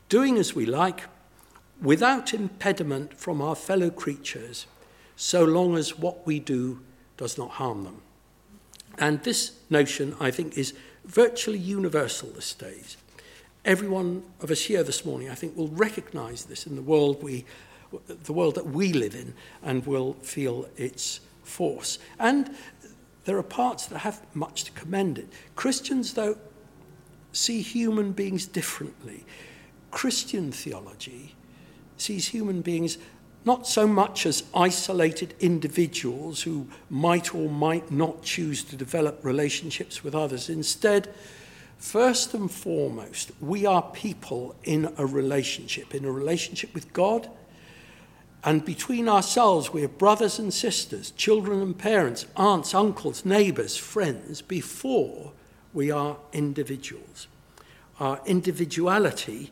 doing 0.08 0.36
as 0.36 0.54
we 0.54 0.66
like, 0.66 1.02
without 1.80 2.34
impediment 2.34 3.14
from 3.16 3.40
our 3.40 3.54
fellow 3.54 3.90
creatures, 3.90 4.66
so 5.16 5.44
long 5.44 5.76
as 5.76 5.98
what 5.98 6.26
we 6.26 6.38
do 6.40 6.80
does 7.16 7.38
not 7.38 7.50
harm 7.50 7.84
them. 7.84 8.00
And 8.98 9.22
this 9.22 9.52
notion, 9.70 10.14
I 10.20 10.30
think, 10.32 10.58
is 10.58 10.74
virtually 11.08 11.58
universal 11.58 12.28
this 12.30 12.52
days. 12.54 12.96
Everyone 13.64 14.22
of 14.40 14.50
us 14.50 14.62
here 14.62 14.84
this 14.84 15.04
morning, 15.04 15.30
I 15.30 15.34
think, 15.34 15.56
will 15.56 15.68
recognize 15.68 16.44
this 16.44 16.66
in 16.66 16.76
the 16.76 16.82
world 16.82 17.22
we 17.22 17.44
the 18.06 18.34
world 18.34 18.54
that 18.54 18.66
we 18.66 18.92
live 18.92 19.14
in 19.14 19.32
and 19.62 19.86
will 19.86 20.12
feel 20.20 20.68
its 20.76 21.20
force. 21.42 21.98
And 22.18 22.54
there 23.24 23.38
are 23.38 23.42
parts 23.42 23.86
that 23.86 24.00
have 24.00 24.20
much 24.36 24.64
to 24.64 24.72
commend 24.72 25.16
it. 25.18 25.26
Christians, 25.56 26.12
though, 26.12 26.36
see 27.32 27.62
human 27.62 28.12
beings 28.12 28.44
differently. 28.46 29.24
Christian 29.90 30.52
theology 30.52 31.34
sees 31.96 32.28
human 32.28 32.60
beings 32.60 32.98
not 33.44 33.66
so 33.66 33.86
much 33.86 34.26
as 34.26 34.44
isolated 34.54 35.34
individuals 35.40 36.42
who 36.42 36.66
might 36.90 37.34
or 37.34 37.48
might 37.48 37.90
not 37.90 38.22
choose 38.22 38.64
to 38.64 38.76
develop 38.76 39.24
relationships 39.24 40.02
with 40.02 40.14
others. 40.14 40.48
Instead, 40.50 41.08
first 41.78 42.34
and 42.34 42.50
foremost, 42.50 43.30
we 43.40 43.64
are 43.64 43.82
people 43.82 44.54
in 44.64 44.92
a 44.98 45.06
relationship, 45.06 45.94
in 45.94 46.04
a 46.04 46.10
relationship 46.12 46.72
with 46.74 46.92
God. 46.92 47.28
And 48.44 48.64
between 48.64 49.08
ourselves, 49.08 49.72
we 49.72 49.84
are 49.84 49.88
brothers 49.88 50.38
and 50.38 50.52
sisters, 50.52 51.10
children 51.12 51.60
and 51.60 51.76
parents, 51.76 52.26
aunts, 52.36 52.74
uncles, 52.74 53.24
neighbors, 53.24 53.76
friends, 53.76 54.42
before 54.42 55.32
we 55.72 55.90
are 55.90 56.16
individuals. 56.32 57.26
Our 58.00 58.20
individuality 58.26 59.50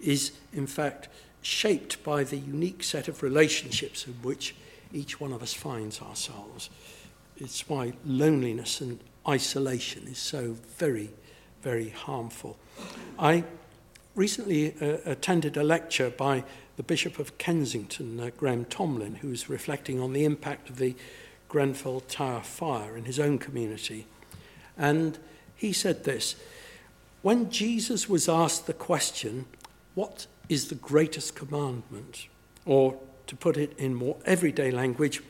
is, 0.00 0.32
in 0.52 0.66
fact, 0.66 1.08
shaped 1.44 2.02
by 2.02 2.24
the 2.24 2.36
unique 2.38 2.82
set 2.82 3.06
of 3.06 3.22
relationships 3.22 4.06
in 4.06 4.14
which 4.22 4.54
each 4.92 5.20
one 5.20 5.32
of 5.32 5.42
us 5.42 5.52
finds 5.52 6.00
ourselves. 6.00 6.70
It's 7.36 7.68
why 7.68 7.92
loneliness 8.04 8.80
and 8.80 8.98
isolation 9.28 10.06
is 10.08 10.18
so 10.18 10.56
very, 10.78 11.10
very 11.62 11.90
harmful. 11.90 12.58
I 13.18 13.44
recently 14.14 14.74
uh, 14.80 14.98
attended 15.04 15.56
a 15.58 15.62
lecture 15.62 16.08
by 16.10 16.44
the 16.76 16.82
Bishop 16.82 17.18
of 17.18 17.36
Kensington, 17.36 18.18
uh, 18.20 18.30
Graham 18.36 18.64
Tomlin, 18.64 19.16
who 19.16 19.28
was 19.28 19.48
reflecting 19.50 20.00
on 20.00 20.12
the 20.14 20.24
impact 20.24 20.70
of 20.70 20.78
the 20.78 20.94
Grenfell 21.48 22.00
Tower 22.00 22.40
fire 22.40 22.96
in 22.96 23.04
his 23.04 23.20
own 23.20 23.38
community. 23.38 24.06
And 24.78 25.18
he 25.56 25.72
said 25.72 26.04
this 26.04 26.36
When 27.20 27.50
Jesus 27.50 28.08
was 28.08 28.28
asked 28.28 28.66
the 28.66 28.72
question, 28.72 29.44
What 29.94 30.26
is 30.48 30.68
the 30.68 30.74
greatest 30.74 31.34
commandment? 31.34 32.28
Or, 32.64 32.98
to 33.26 33.36
put 33.36 33.56
it 33.56 33.72
in 33.78 33.94
more 33.94 34.16
everyday 34.26 34.70
language, 34.70 35.20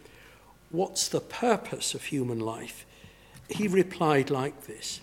what's 0.70 1.08
the 1.08 1.20
purpose 1.20 1.94
of 1.94 2.04
human 2.04 2.40
life? 2.40 2.84
He 3.48 3.68
replied 3.68 4.30
like 4.30 4.62
this 4.66 5.00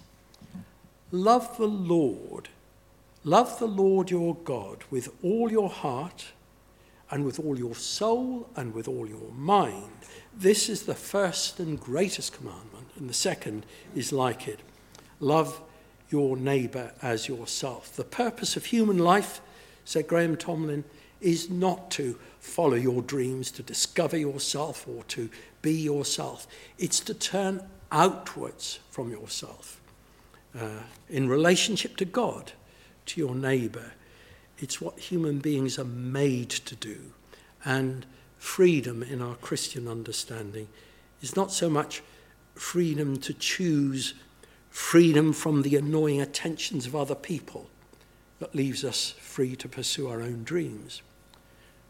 Love 1.11 1.57
the 1.57 1.67
Lord, 1.67 2.49
love 3.23 3.59
the 3.59 3.67
Lord 3.67 4.11
your 4.11 4.35
God 4.35 4.83
with 4.89 5.09
all 5.21 5.51
your 5.51 5.69
heart 5.69 6.27
and 7.09 7.25
with 7.25 7.39
all 7.39 7.57
your 7.57 7.75
soul 7.75 8.49
and 8.55 8.73
with 8.73 8.87
all 8.87 9.07
your 9.07 9.31
mind. 9.31 9.91
This 10.35 10.69
is 10.69 10.83
the 10.83 10.95
first 10.95 11.59
and 11.59 11.79
greatest 11.79 12.33
commandment, 12.33 12.87
and 12.97 13.09
the 13.09 13.13
second 13.13 13.65
is 13.95 14.11
like 14.11 14.47
it 14.47 14.59
love 15.21 15.61
your 16.09 16.35
neighbour 16.35 16.91
as 17.01 17.29
yourself. 17.29 17.95
The 17.95 18.03
purpose 18.03 18.57
of 18.57 18.65
human 18.65 18.97
life 18.97 19.39
Sir 19.85 20.01
Graham 20.03 20.35
Tomlin 20.37 20.83
is 21.21 21.49
not 21.49 21.91
to 21.91 22.17
follow 22.39 22.75
your 22.75 23.01
dreams, 23.01 23.51
to 23.51 23.63
discover 23.63 24.17
yourself 24.17 24.87
or 24.87 25.03
to 25.05 25.29
be 25.61 25.73
yourself. 25.73 26.47
It's 26.77 26.99
to 27.01 27.13
turn 27.13 27.63
outwards 27.91 28.79
from 28.89 29.11
yourself 29.11 29.79
uh, 30.59 30.79
in 31.09 31.27
relationship 31.29 31.97
to 31.97 32.05
God, 32.05 32.53
to 33.07 33.21
your 33.21 33.35
neighbour. 33.35 33.93
It's 34.57 34.81
what 34.81 34.97
human 34.97 35.39
beings 35.39 35.77
are 35.77 35.83
made 35.85 36.49
to 36.49 36.75
do. 36.75 37.11
And 37.63 38.05
freedom 38.37 39.03
in 39.03 39.21
our 39.21 39.35
Christian 39.35 39.87
understanding 39.87 40.67
is 41.21 41.35
not 41.35 41.51
so 41.51 41.69
much 41.69 42.01
freedom 42.55 43.17
to 43.17 43.33
choose 43.33 44.15
freedom 44.69 45.33
from 45.33 45.61
the 45.61 45.75
annoying 45.75 46.21
attentions 46.21 46.87
of 46.87 46.95
other 46.95 47.13
people 47.15 47.69
but 48.41 48.55
leaves 48.55 48.83
us 48.83 49.11
free 49.21 49.55
to 49.55 49.69
pursue 49.69 50.07
our 50.09 50.19
own 50.23 50.43
dreams, 50.43 51.03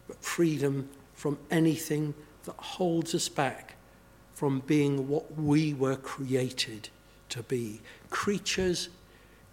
but 0.05 0.21
freedom 0.21 0.89
from 1.13 1.39
anything 1.49 2.13
that 2.43 2.57
holds 2.57 3.15
us 3.15 3.29
back 3.29 3.75
from 4.33 4.59
being 4.67 5.07
what 5.07 5.33
we 5.37 5.73
were 5.73 5.95
created 5.95 6.89
to 7.29 7.41
be 7.43 7.79
creatures 8.09 8.89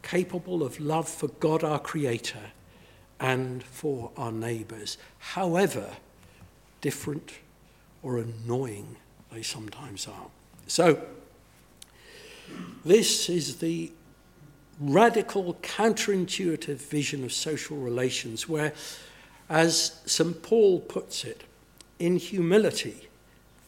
capable 0.03 0.65
of 0.65 0.81
love 0.81 1.09
for 1.09 1.29
God 1.29 1.63
our 1.63 1.79
Creator 1.79 2.51
and 3.21 3.63
for 3.63 4.11
our 4.17 4.33
neighbours, 4.33 4.99
however 5.19 5.91
different 6.81 7.33
or 8.03 8.19
annoying 8.19 8.97
they 9.31 9.43
sometimes 9.43 10.09
are. 10.09 10.27
So, 10.67 11.01
this 12.85 13.29
is 13.29 13.57
the 13.59 13.93
radical, 14.81 15.55
counterintuitive 15.63 16.77
vision 16.77 17.25
of 17.25 17.33
social 17.33 17.77
relations 17.77 18.49
where, 18.49 18.73
as 19.49 20.01
St. 20.07 20.43
Paul 20.43 20.81
puts 20.81 21.25
it, 21.25 21.45
in 21.99 22.17
humility, 22.17 23.09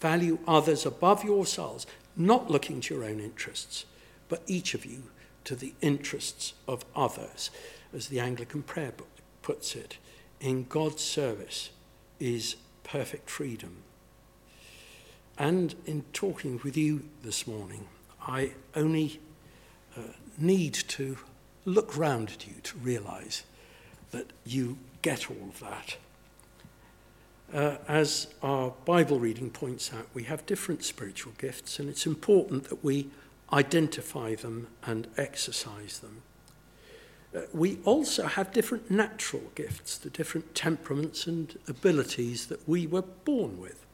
value 0.00 0.38
others 0.46 0.86
above 0.86 1.24
yourselves, 1.24 1.86
not 2.16 2.50
looking 2.50 2.80
to 2.82 2.94
your 2.94 3.04
own 3.04 3.20
interests, 3.20 3.84
but 4.28 4.42
each 4.46 4.74
of 4.74 4.84
you 4.84 5.04
to 5.44 5.56
the 5.56 5.74
interests 5.80 6.54
of 6.68 6.84
others. 6.94 7.50
As 7.94 8.08
the 8.08 8.20
Anglican 8.20 8.62
prayer 8.62 8.92
book 8.92 9.08
puts 9.42 9.74
it, 9.74 9.98
in 10.40 10.64
God's 10.68 11.02
service 11.02 11.70
is 12.20 12.56
perfect 12.84 13.28
freedom. 13.28 13.78
And 15.36 15.74
in 15.86 16.02
talking 16.12 16.60
with 16.62 16.76
you 16.76 17.04
this 17.24 17.46
morning, 17.46 17.86
I 18.26 18.52
only 18.76 19.18
uh, 19.96 20.02
need 20.40 20.74
to 20.74 21.18
look 21.64 21.96
round 21.96 22.30
at 22.30 22.46
you 22.46 22.54
to 22.62 22.78
realize 22.78 23.44
that 24.10 24.26
you 24.44 24.78
get 25.02 25.30
all 25.30 25.48
of 25.50 25.60
that. 25.60 25.96
Uh, 27.52 27.76
as 27.88 28.28
our 28.42 28.72
Bible 28.84 29.18
reading 29.20 29.50
points 29.50 29.92
out, 29.92 30.06
we 30.14 30.24
have 30.24 30.46
different 30.46 30.84
spiritual 30.84 31.32
gifts, 31.38 31.78
and 31.78 31.88
it's 31.88 32.06
important 32.06 32.64
that 32.64 32.82
we 32.84 33.08
identify 33.52 34.34
them 34.36 34.68
and 34.86 35.08
exercise 35.16 35.98
them. 35.98 36.22
Uh, 37.34 37.40
we 37.52 37.78
also 37.84 38.26
have 38.26 38.52
different 38.52 38.90
natural 38.90 39.42
gifts, 39.54 39.98
the 39.98 40.10
different 40.10 40.54
temperaments 40.54 41.26
and 41.26 41.58
abilities 41.68 42.46
that 42.46 42.66
we 42.68 42.86
were 42.86 43.02
born 43.02 43.60
with. 43.60 43.84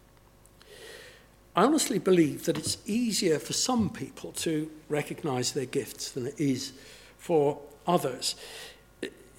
I 1.56 1.64
honestly 1.64 1.98
believe 1.98 2.44
that 2.44 2.58
it's 2.58 2.76
easier 2.84 3.38
for 3.38 3.54
some 3.54 3.88
people 3.88 4.30
to 4.32 4.70
recognize 4.90 5.52
their 5.52 5.64
gifts 5.64 6.10
than 6.12 6.26
it 6.26 6.38
is 6.38 6.72
for 7.16 7.58
others. 7.86 8.34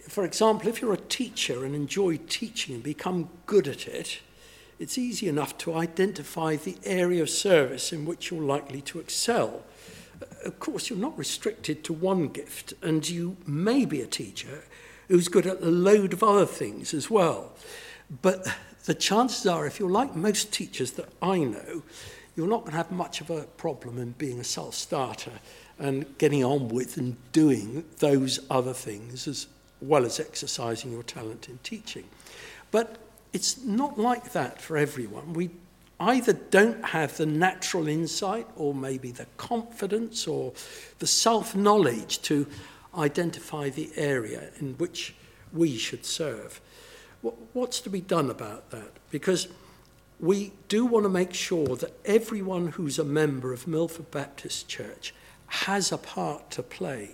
For 0.09 0.25
example, 0.25 0.67
if 0.67 0.81
you're 0.81 0.93
a 0.95 0.97
teacher 0.97 1.63
and 1.63 1.75
enjoy 1.75 2.17
teaching 2.27 2.73
and 2.73 2.83
become 2.83 3.29
good 3.45 3.67
at 3.67 3.87
it, 3.87 4.17
it's 4.79 4.97
easy 4.97 5.27
enough 5.27 5.59
to 5.59 5.75
identify 5.75 6.55
the 6.55 6.77
area 6.85 7.21
of 7.21 7.29
service 7.29 7.93
in 7.93 8.03
which 8.03 8.31
you're 8.31 8.41
likely 8.41 8.81
to 8.83 8.99
excel. 8.99 9.61
Of 10.43 10.59
course, 10.59 10.89
you're 10.89 10.97
not 10.97 11.15
restricted 11.19 11.83
to 11.83 11.93
one 11.93 12.29
gift, 12.29 12.73
and 12.81 13.07
you 13.07 13.37
may 13.45 13.85
be 13.85 14.01
a 14.01 14.07
teacher 14.07 14.63
who's 15.07 15.27
good 15.27 15.45
at 15.45 15.61
a 15.61 15.65
load 15.69 16.13
of 16.13 16.23
other 16.23 16.45
things 16.47 16.95
as 16.95 17.11
well. 17.11 17.51
But 18.21 18.47
the 18.87 18.95
chances 18.95 19.45
are, 19.45 19.67
if 19.67 19.79
you're 19.79 19.89
like 19.91 20.15
most 20.15 20.51
teachers 20.53 20.91
that 20.91 21.07
I 21.21 21.39
know, 21.39 21.83
you're 22.35 22.47
not 22.47 22.61
going 22.61 22.71
to 22.71 22.77
have 22.77 22.89
much 22.91 23.19
of 23.21 23.29
a 23.29 23.41
problem 23.43 23.97
in 23.97 24.11
being 24.11 24.39
a 24.39 24.43
self 24.45 24.73
starter 24.75 25.33
and 25.77 26.17
getting 26.17 26.43
on 26.43 26.69
with 26.69 26.95
and 26.97 27.17
doing 27.33 27.83
those 27.99 28.39
other 28.49 28.73
things 28.73 29.27
as 29.27 29.45
well 29.81 30.05
as 30.05 30.19
exercising 30.21 30.91
your 30.93 31.03
talent 31.03 31.49
in 31.49 31.59
teaching. 31.59 32.05
But 32.71 32.95
it's 33.33 33.63
not 33.63 33.99
like 33.99 34.31
that 34.31 34.61
for 34.61 34.77
everyone. 34.77 35.33
We 35.33 35.49
either 35.99 36.33
don't 36.33 36.83
have 36.85 37.17
the 37.17 37.25
natural 37.25 37.87
insight 37.89 38.47
or 38.55 38.73
maybe 38.73 39.11
the 39.11 39.25
confidence 39.35 40.25
or 40.27 40.53
the 40.99 41.07
self 41.07 41.57
knowledge 41.57 42.21
to 42.23 42.47
identify 42.97 43.67
the 43.69 43.91
area 43.97 44.49
in 44.61 44.75
which 44.75 45.13
we 45.51 45.75
should 45.77 46.05
serve 46.05 46.61
what's 47.21 47.79
to 47.81 47.89
be 47.89 48.01
done 48.01 48.29
about 48.29 48.69
that? 48.71 48.91
Because 49.11 49.47
we 50.19 50.51
do 50.67 50.85
want 50.85 51.03
to 51.03 51.09
make 51.09 51.33
sure 51.33 51.75
that 51.77 51.99
everyone 52.05 52.69
who's 52.69 52.97
a 52.99 53.03
member 53.03 53.53
of 53.53 53.67
Milford 53.67 54.11
Baptist 54.11 54.67
Church 54.67 55.13
has 55.47 55.91
a 55.91 55.97
part 55.97 56.49
to 56.51 56.63
play. 56.63 57.11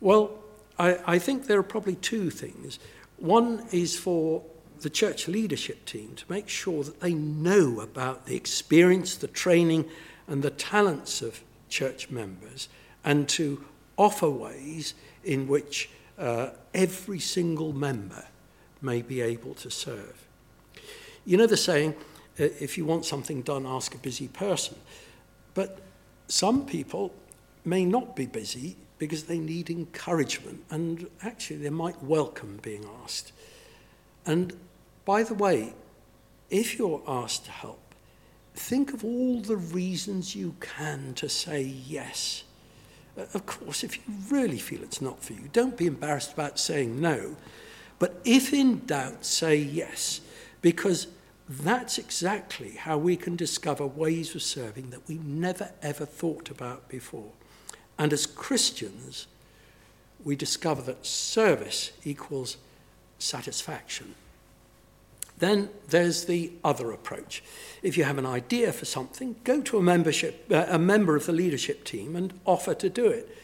Well, 0.00 0.30
I, 0.78 0.98
I 1.06 1.18
think 1.18 1.46
there 1.46 1.58
are 1.58 1.62
probably 1.64 1.96
two 1.96 2.30
things. 2.30 2.78
One 3.16 3.66
is 3.72 3.98
for 3.98 4.42
the 4.80 4.90
church 4.90 5.26
leadership 5.26 5.84
team 5.86 6.14
to 6.14 6.22
make 6.28 6.48
sure 6.48 6.84
that 6.84 7.00
they 7.00 7.12
know 7.14 7.80
about 7.80 8.26
the 8.26 8.36
experience, 8.36 9.16
the 9.16 9.26
training, 9.26 9.84
and 10.28 10.42
the 10.42 10.50
talents 10.50 11.20
of 11.20 11.42
church 11.68 12.10
members, 12.10 12.68
and 13.04 13.28
to 13.30 13.64
offer 13.96 14.30
ways 14.30 14.94
in 15.24 15.48
which 15.48 15.90
uh, 16.18 16.50
every 16.74 17.18
single 17.18 17.72
member 17.72 18.24
may 18.82 19.02
be 19.02 19.20
able 19.20 19.54
to 19.54 19.70
serve. 19.70 20.26
You 21.24 21.36
know 21.36 21.46
the 21.46 21.56
saying, 21.56 21.94
if 22.36 22.78
you 22.78 22.84
want 22.84 23.04
something 23.04 23.42
done, 23.42 23.66
ask 23.66 23.94
a 23.94 23.98
busy 23.98 24.28
person. 24.28 24.76
But 25.54 25.78
some 26.28 26.66
people 26.66 27.12
may 27.64 27.84
not 27.84 28.14
be 28.14 28.26
busy 28.26 28.76
because 28.98 29.24
they 29.24 29.38
need 29.38 29.70
encouragement, 29.70 30.64
and 30.70 31.08
actually, 31.22 31.56
they 31.56 31.70
might 31.70 32.02
welcome 32.02 32.58
being 32.62 32.84
asked. 33.04 33.32
And 34.26 34.52
by 35.04 35.22
the 35.22 35.34
way, 35.34 35.72
if 36.50 36.78
you're 36.78 37.02
asked 37.06 37.44
to 37.44 37.50
help, 37.52 37.80
think 38.54 38.92
of 38.92 39.04
all 39.04 39.40
the 39.40 39.56
reasons 39.56 40.34
you 40.34 40.56
can 40.60 41.14
to 41.14 41.28
say 41.28 41.62
yes. 41.62 42.42
Of 43.16 43.46
course, 43.46 43.84
if 43.84 43.96
you 43.96 44.02
really 44.30 44.58
feel 44.58 44.82
it's 44.82 45.00
not 45.02 45.22
for 45.22 45.32
you, 45.34 45.44
don't 45.52 45.76
be 45.76 45.86
embarrassed 45.86 46.32
about 46.32 46.58
saying 46.58 47.00
no. 47.00 47.36
But 47.98 48.20
if 48.24 48.52
in 48.52 48.84
doubt, 48.86 49.24
say 49.24 49.56
yes, 49.56 50.20
because 50.62 51.08
that's 51.48 51.98
exactly 51.98 52.72
how 52.72 52.98
we 52.98 53.16
can 53.16 53.34
discover 53.34 53.86
ways 53.86 54.34
of 54.34 54.42
serving 54.42 54.90
that 54.90 55.08
we 55.08 55.16
never 55.16 55.70
ever 55.82 56.04
thought 56.04 56.50
about 56.50 56.88
before. 56.88 57.30
And 57.98 58.12
as 58.12 58.26
Christians, 58.26 59.26
we 60.22 60.36
discover 60.36 60.82
that 60.82 61.06
service 61.06 61.92
equals 62.04 62.56
satisfaction. 63.18 64.14
Then 65.38 65.70
there's 65.88 66.26
the 66.26 66.52
other 66.64 66.90
approach. 66.90 67.42
If 67.82 67.96
you 67.96 68.02
have 68.04 68.18
an 68.18 68.26
idea 68.26 68.72
for 68.72 68.84
something, 68.84 69.36
go 69.44 69.60
to 69.62 69.78
a 69.78 69.82
membership 69.82 70.46
uh, 70.50 70.66
a 70.68 70.78
member 70.78 71.16
of 71.16 71.26
the 71.26 71.32
leadership 71.32 71.84
team 71.84 72.14
and 72.14 72.34
offer 72.44 72.74
to 72.74 72.90
do 72.90 73.06
it. 73.06 73.34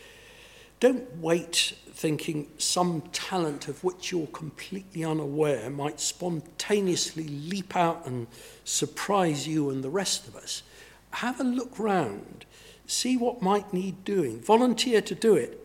Don't 0.81 1.19
wait 1.19 1.75
thinking 1.95 2.49
some 2.59 3.03
talent 3.13 3.69
of 3.69 3.83
which 3.85 4.11
you're 4.11 4.27
completely 4.29 5.05
unaware 5.05 5.71
might 5.71 6.01
spontaneously 6.01 7.23
leap 7.29 7.77
out 7.77 8.05
and 8.05 8.27
surprise 8.65 9.47
you 9.47 9.71
and 9.71 9.85
the 9.85 9.89
rest 9.91 10.27
of 10.27 10.35
us, 10.35 10.65
have 11.13 11.39
a 11.41 11.45
look 11.45 11.79
round, 11.79 12.45
see 12.89 13.17
what 13.17 13.41
might 13.43 13.73
need 13.73 14.05
doing, 14.05 14.41
volunteer 14.41 15.01
to 15.01 15.15
do 15.15 15.37
it. 15.37 15.65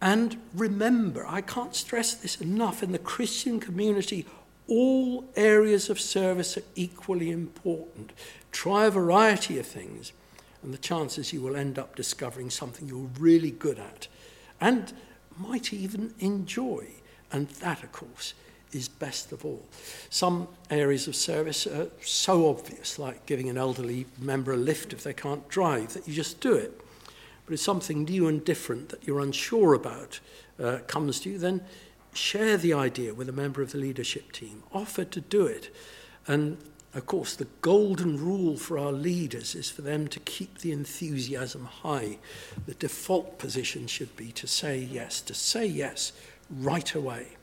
And 0.00 0.36
remember, 0.54 1.26
I 1.26 1.40
can't 1.40 1.74
stress 1.74 2.14
this 2.14 2.40
enough 2.40 2.82
in 2.84 2.92
the 2.92 2.98
Christian 2.98 3.58
community, 3.58 4.24
all 4.68 5.24
areas 5.34 5.90
of 5.90 5.98
service 6.00 6.56
are 6.56 6.62
equally 6.76 7.32
important. 7.32 8.12
Try 8.52 8.84
a 8.86 8.90
variety 8.90 9.58
of 9.58 9.66
things, 9.66 10.12
and 10.62 10.72
the 10.72 10.78
chances 10.78 11.32
you 11.32 11.40
will 11.40 11.56
end 11.56 11.76
up 11.76 11.96
discovering 11.96 12.50
something 12.50 12.86
you're 12.88 13.10
really 13.18 13.50
good 13.50 13.78
at. 13.80 14.06
And 14.60 14.92
might 15.38 15.72
even 15.72 16.14
enjoy. 16.18 16.86
And 17.32 17.48
that, 17.60 17.82
of 17.82 17.92
course, 17.92 18.34
is 18.72 18.88
best 18.88 19.32
of 19.32 19.44
all. 19.44 19.64
Some 20.10 20.48
areas 20.70 21.06
of 21.06 21.16
service 21.16 21.66
are 21.66 21.88
so 22.02 22.48
obvious, 22.48 22.98
like 22.98 23.26
giving 23.26 23.48
an 23.48 23.56
elderly 23.56 24.06
member 24.18 24.52
a 24.52 24.56
lift 24.56 24.92
if 24.92 25.02
they 25.02 25.14
can't 25.14 25.48
drive, 25.48 25.94
that 25.94 26.06
you 26.06 26.14
just 26.14 26.40
do 26.40 26.54
it. 26.54 26.80
But 27.44 27.54
if 27.54 27.60
something 27.60 28.04
new 28.04 28.26
and 28.26 28.44
different 28.44 28.88
that 28.90 29.06
you're 29.06 29.20
unsure 29.20 29.72
about 29.74 30.18
uh, 30.62 30.78
comes 30.86 31.20
to 31.20 31.30
you, 31.30 31.38
then 31.38 31.62
share 32.12 32.56
the 32.56 32.72
idea 32.72 33.14
with 33.14 33.28
a 33.28 33.32
member 33.32 33.62
of 33.62 33.72
the 33.72 33.78
leadership 33.78 34.32
team. 34.32 34.62
Offer 34.72 35.04
to 35.04 35.20
do 35.20 35.46
it. 35.46 35.74
And 36.26 36.58
Of 36.96 37.04
course, 37.04 37.36
the 37.36 37.46
golden 37.60 38.16
rule 38.16 38.56
for 38.56 38.78
our 38.78 38.90
leaders 38.90 39.54
is 39.54 39.68
for 39.68 39.82
them 39.82 40.08
to 40.08 40.18
keep 40.20 40.58
the 40.58 40.72
enthusiasm 40.72 41.66
high. 41.66 42.16
The 42.64 42.72
default 42.72 43.38
position 43.38 43.86
should 43.86 44.16
be 44.16 44.32
to 44.32 44.46
say 44.46 44.78
yes, 44.78 45.20
to 45.22 45.34
say 45.34 45.66
yes 45.66 46.12
right 46.48 46.92
away. 46.94 47.36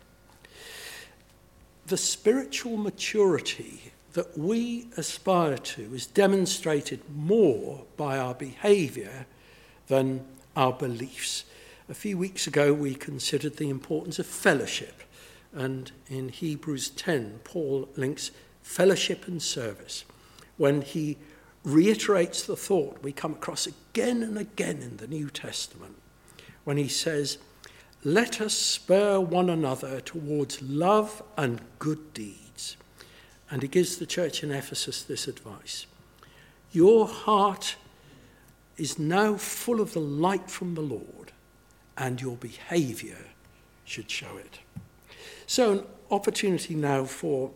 The 1.85 1.97
spiritual 1.97 2.77
maturity 2.77 3.93
that 4.13 4.35
we 4.35 4.87
aspire 4.97 5.59
to 5.59 5.81
is 5.93 6.07
demonstrated 6.07 7.01
more 7.15 7.83
by 7.95 8.17
our 8.17 8.33
behaviour 8.33 9.27
than 9.85 10.25
our 10.55 10.73
beliefs. 10.73 11.45
A 11.87 11.93
few 11.93 12.17
weeks 12.17 12.47
ago, 12.47 12.73
we 12.73 12.95
considered 12.95 13.57
the 13.57 13.69
importance 13.69 14.17
of 14.17 14.25
fellowship, 14.25 15.03
and 15.53 15.91
in 16.09 16.29
Hebrews 16.29 16.89
10, 16.89 17.41
Paul 17.43 17.87
links 17.95 18.31
fellowship 18.63 19.27
and 19.27 19.41
service, 19.41 20.05
when 20.57 20.81
he 20.81 21.17
reiterates 21.63 22.43
the 22.43 22.55
thought 22.55 22.99
we 23.03 23.11
come 23.11 23.33
across 23.33 23.67
again 23.67 24.23
and 24.23 24.37
again 24.37 24.81
in 24.81 24.97
the 24.97 25.07
New 25.07 25.29
Testament, 25.29 25.95
when 26.63 26.77
he 26.77 26.87
says, 26.87 27.37
Let 28.03 28.41
us 28.41 28.53
spur 28.53 29.19
one 29.19 29.49
another 29.49 29.99
towards 30.01 30.61
love 30.61 31.21
and 31.37 31.61
good 31.77 32.13
deeds. 32.13 32.77
And 33.51 33.61
he 33.61 33.67
gives 33.67 33.97
the 33.97 34.05
church 34.05 34.43
in 34.43 34.51
Ephesus 34.51 35.03
this 35.03 35.27
advice 35.27 35.85
Your 36.71 37.07
heart 37.07 37.75
is 38.77 38.97
now 38.97 39.35
full 39.35 39.81
of 39.81 39.93
the 39.93 39.99
light 39.99 40.49
from 40.49 40.73
the 40.75 40.81
Lord, 40.81 41.33
and 41.97 42.19
your 42.19 42.37
behavior 42.37 43.17
should 43.85 44.09
show 44.09 44.37
it. 44.37 44.59
So, 45.45 45.71
an 45.73 45.83
opportunity 46.09 46.73
now 46.73 47.03
for 47.03 47.51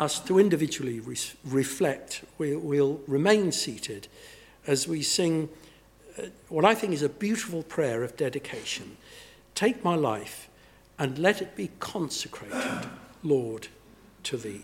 us 0.00 0.18
to 0.20 0.38
individually 0.38 1.00
re 1.00 1.16
reflect. 1.44 2.22
we, 2.38 2.56
we'll 2.56 3.00
remain 3.06 3.52
seated 3.52 4.08
as 4.66 4.88
we 4.88 5.02
sing 5.02 5.48
uh, 6.18 6.22
what 6.48 6.64
I 6.64 6.74
think 6.74 6.92
is 6.92 7.02
a 7.02 7.08
beautiful 7.08 7.62
prayer 7.62 8.02
of 8.02 8.16
dedication. 8.16 8.96
Take 9.54 9.84
my 9.84 9.94
life 9.94 10.48
and 10.98 11.18
let 11.18 11.42
it 11.42 11.56
be 11.56 11.70
consecrated, 11.78 12.88
Lord, 13.22 13.68
to 14.24 14.36
thee. 14.36 14.62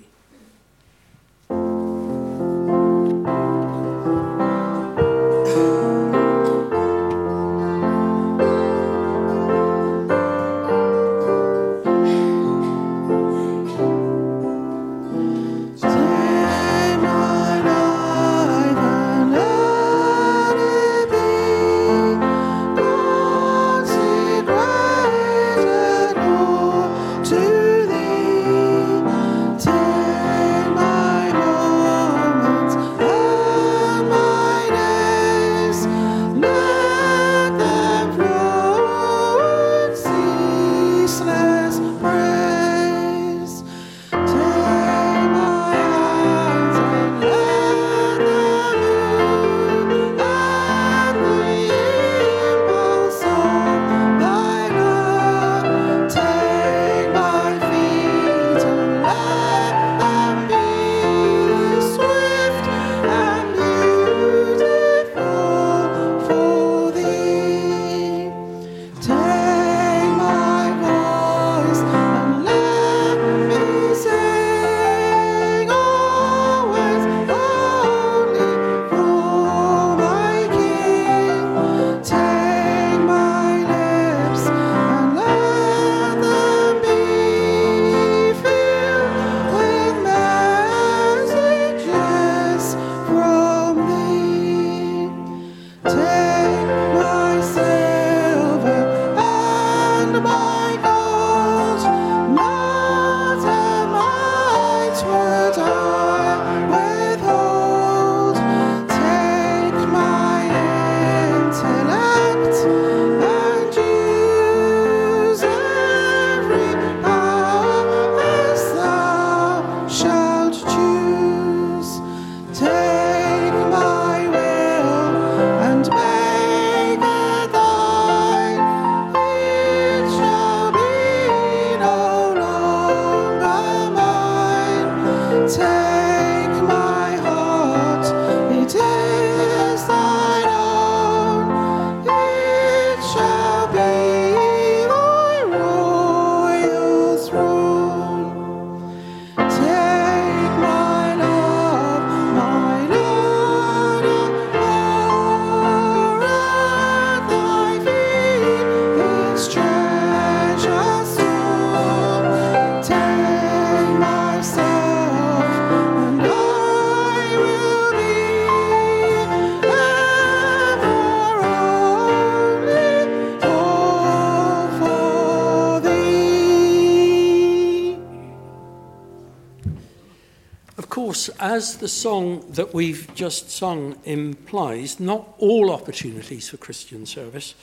as 181.61 181.77
the 181.77 181.89
song 181.89 182.43
that 182.49 182.73
we've 182.73 183.07
just 183.15 183.51
sung 183.51 183.95
implies, 184.07 184.99
not 184.99 185.29
all 185.37 185.71
opportunities 185.71 186.49
for 186.49 186.57
Christian 186.57 187.05
service 187.05 187.55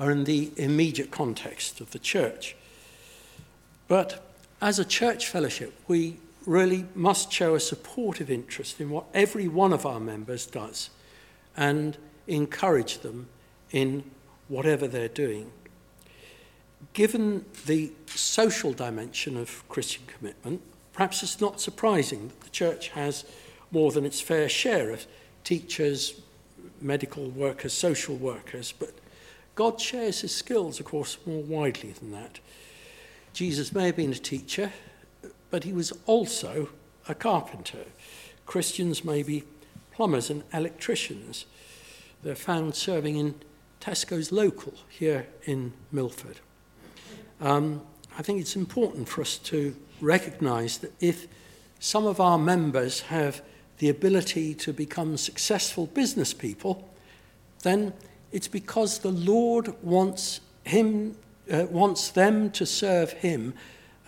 are 0.00 0.10
in 0.10 0.24
the 0.24 0.50
immediate 0.56 1.12
context 1.12 1.80
of 1.80 1.92
the 1.92 2.00
church. 2.00 2.56
But 3.86 4.26
as 4.60 4.80
a 4.80 4.84
church 4.84 5.28
fellowship, 5.28 5.72
we 5.86 6.16
really 6.44 6.86
must 6.96 7.30
show 7.32 7.54
a 7.54 7.60
supportive 7.60 8.32
interest 8.32 8.80
in 8.80 8.90
what 8.90 9.04
every 9.14 9.46
one 9.46 9.72
of 9.72 9.86
our 9.86 10.00
members 10.00 10.44
does 10.46 10.90
and 11.56 11.96
encourage 12.26 12.98
them 12.98 13.28
in 13.70 14.02
whatever 14.48 14.88
they're 14.88 15.16
doing. 15.26 15.52
Given 16.94 17.44
the 17.66 17.92
social 18.06 18.72
dimension 18.72 19.36
of 19.36 19.62
Christian 19.68 20.02
commitment, 20.08 20.62
Perhaps 20.96 21.22
it's 21.22 21.42
not 21.42 21.60
surprising 21.60 22.28
that 22.28 22.40
the 22.40 22.48
church 22.48 22.88
has 22.88 23.26
more 23.70 23.92
than 23.92 24.06
its 24.06 24.18
fair 24.18 24.48
share 24.48 24.88
of 24.92 25.04
teachers, 25.44 26.22
medical 26.80 27.28
workers, 27.28 27.74
social 27.74 28.16
workers, 28.16 28.72
but 28.78 28.92
God 29.54 29.78
shares 29.78 30.22
his 30.22 30.34
skills, 30.34 30.80
of 30.80 30.86
course, 30.86 31.18
more 31.26 31.42
widely 31.42 31.90
than 31.90 32.12
that. 32.12 32.40
Jesus 33.34 33.74
may 33.74 33.84
have 33.86 33.96
been 33.96 34.12
a 34.12 34.14
teacher, 34.14 34.72
but 35.50 35.64
he 35.64 35.72
was 35.74 35.92
also 36.06 36.70
a 37.06 37.14
carpenter. 37.14 37.84
Christians 38.46 39.04
may 39.04 39.22
be 39.22 39.44
plumbers 39.92 40.30
and 40.30 40.44
electricians. 40.54 41.44
They're 42.22 42.34
found 42.34 42.74
serving 42.74 43.16
in 43.18 43.34
Tesco's 43.82 44.32
local 44.32 44.72
here 44.88 45.26
in 45.44 45.74
Milford. 45.92 46.40
Um, 47.42 47.82
I 48.16 48.22
think 48.22 48.40
it's 48.40 48.56
important 48.56 49.10
for 49.10 49.20
us 49.20 49.36
to 49.36 49.76
recognize 50.00 50.78
that 50.78 50.92
if 51.00 51.26
some 51.78 52.06
of 52.06 52.20
our 52.20 52.38
members 52.38 53.02
have 53.02 53.42
the 53.78 53.88
ability 53.88 54.54
to 54.54 54.72
become 54.72 55.16
successful 55.16 55.86
business 55.86 56.32
people, 56.32 56.88
then 57.62 57.92
it's 58.32 58.48
because 58.48 59.00
the 59.00 59.10
Lord 59.10 59.74
wants 59.82 60.40
him 60.64 61.16
uh, 61.52 61.64
wants 61.70 62.10
them 62.10 62.50
to 62.50 62.66
serve 62.66 63.12
him 63.12 63.54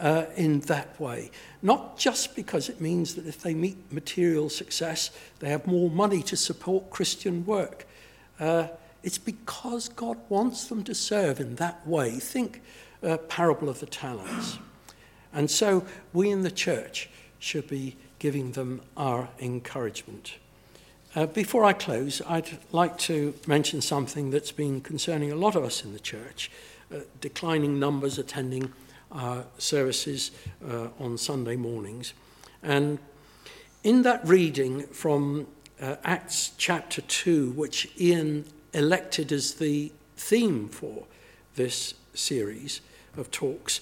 uh, 0.01 0.25
in 0.37 0.59
that 0.61 0.99
way. 1.01 1.31
Not 1.63 1.97
just 1.97 2.35
because 2.35 2.69
it 2.69 2.81
means 2.81 3.15
that 3.15 3.27
if 3.29 3.43
they 3.43 3.55
meet 3.55 3.77
material 3.93 4.49
success, 4.49 5.11
they 5.39 5.49
have 5.51 5.65
more 5.65 5.89
money 5.89 6.21
to 6.25 6.37
support 6.37 6.91
Christian 6.91 7.47
work. 7.47 7.87
Uh, 8.41 8.67
it's 9.05 9.19
because 9.19 9.89
God 9.89 10.19
wants 10.29 10.65
them 10.67 10.83
to 10.83 10.97
serve 10.97 11.39
in 11.39 11.55
that 11.57 11.87
way. 11.87 12.11
Think 12.19 12.61
uh, 13.05 13.19
parable 13.19 13.69
of 13.69 13.79
the 13.79 13.87
talents. 13.87 14.59
And 15.33 15.51
so 15.51 15.85
we 16.13 16.31
in 16.31 16.43
the 16.43 16.51
church 16.51 17.11
should 17.39 17.69
be 17.69 17.97
giving 18.19 18.53
them 18.53 18.81
our 18.97 19.29
encouragement. 19.39 20.35
Uh, 21.15 21.27
before 21.27 21.65
I 21.65 21.73
close, 21.73 22.21
I'd 22.27 22.59
like 22.73 22.99
to 23.01 23.35
mention 23.47 23.81
something 23.81 24.31
that's 24.31 24.53
been 24.53 24.81
concerning 24.81 25.33
a 25.33 25.37
lot 25.37 25.55
of 25.57 25.65
us 25.65 25.85
in 25.85 25.93
the 25.93 26.01
church 26.01 26.51
uh, 26.95 27.01
declining 27.21 27.79
numbers 27.79 28.19
attending 28.19 28.73
our 29.13 29.45
services 29.59 30.31
uh, 30.69 30.89
on 30.99 31.17
Sunday 31.19 31.57
mornings. 31.57 32.15
And 32.63 32.99
in 33.85 34.03
that 34.03 34.27
reading 34.27 34.83
from 34.89 35.47
uh, 35.81 35.97
Acts 36.05 36.53
chapter 36.59 37.01
2, 37.03 37.53
which 37.53 37.89
Ian 38.01 38.45
elected 38.75 39.33
as 39.33 39.55
the 39.55 39.93
theme 40.17 40.69
for 40.69 41.05
this 41.55 41.95
series 42.15 42.81
of 43.17 43.31
talks, 43.31 43.81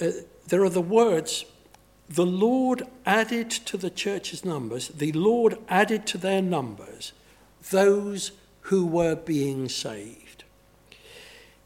Uh, 0.00 0.10
there 0.48 0.62
are 0.62 0.68
the 0.70 0.82
words, 0.82 1.44
the 2.08 2.26
Lord 2.26 2.82
added 3.06 3.50
to 3.50 3.76
the 3.78 3.90
church's 3.90 4.44
numbers, 4.44 4.88
the 4.88 5.12
Lord 5.12 5.58
added 5.68 6.06
to 6.08 6.18
their 6.18 6.42
numbers 6.42 7.12
those 7.70 8.32
who 8.62 8.84
were 8.86 9.16
being 9.16 9.68
saved. 9.68 10.44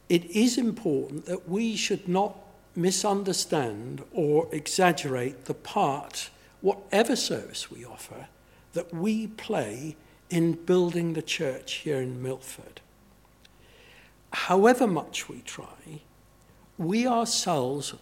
It 0.08 0.24
is 0.30 0.56
important 0.58 1.26
that 1.26 1.48
we 1.48 1.74
should 1.76 2.06
not 2.08 2.36
misunderstand 2.76 4.02
or 4.12 4.48
exaggerate 4.52 5.44
the 5.46 5.54
part, 5.54 6.30
whatever 6.60 7.16
service 7.16 7.70
we 7.70 7.84
offer, 7.84 8.28
that 8.74 8.94
we 8.94 9.26
play 9.26 9.96
in 10.30 10.52
building 10.52 11.12
the 11.14 11.22
church 11.22 11.74
here 11.84 12.00
in 12.00 12.22
Milford. 12.22 12.80
However 14.32 14.86
much 14.86 15.28
we 15.28 15.40
try, 15.40 16.02
we 16.78 17.06
ourselves 17.06 17.92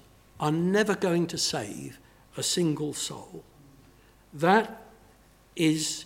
are 0.41 0.53
never 0.53 0.95
going 0.95 1.27
to 1.29 1.39
save 1.39 1.99
a 2.37 2.43
single 2.43 2.93
soul. 2.93 3.43
That 4.33 4.83
is 5.57 6.05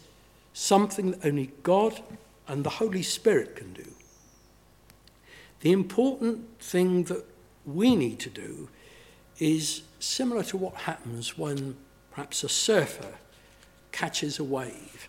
something 0.55 1.11
that 1.13 1.25
only 1.27 1.53
God 1.63 2.01
and 2.49 2.65
the 2.65 2.71
Holy 2.71 3.03
Spirit 3.03 3.57
can 3.57 3.73
do. 3.73 3.85
The 5.61 5.73
important 5.73 6.61
thing 6.61 7.05
that 7.05 7.25
we 7.67 7.95
need 7.95 8.19
to 8.21 8.31
do 8.31 8.69
is 9.39 9.83
similar 10.01 10.43
to 10.45 10.57
what 10.57 10.75
happens 10.75 11.39
when 11.39 11.77
perhaps 12.11 12.43
a 12.43 12.49
surfer 12.49 13.15
catches 13.93 14.39
a 14.39 14.45
wave. 14.45 15.09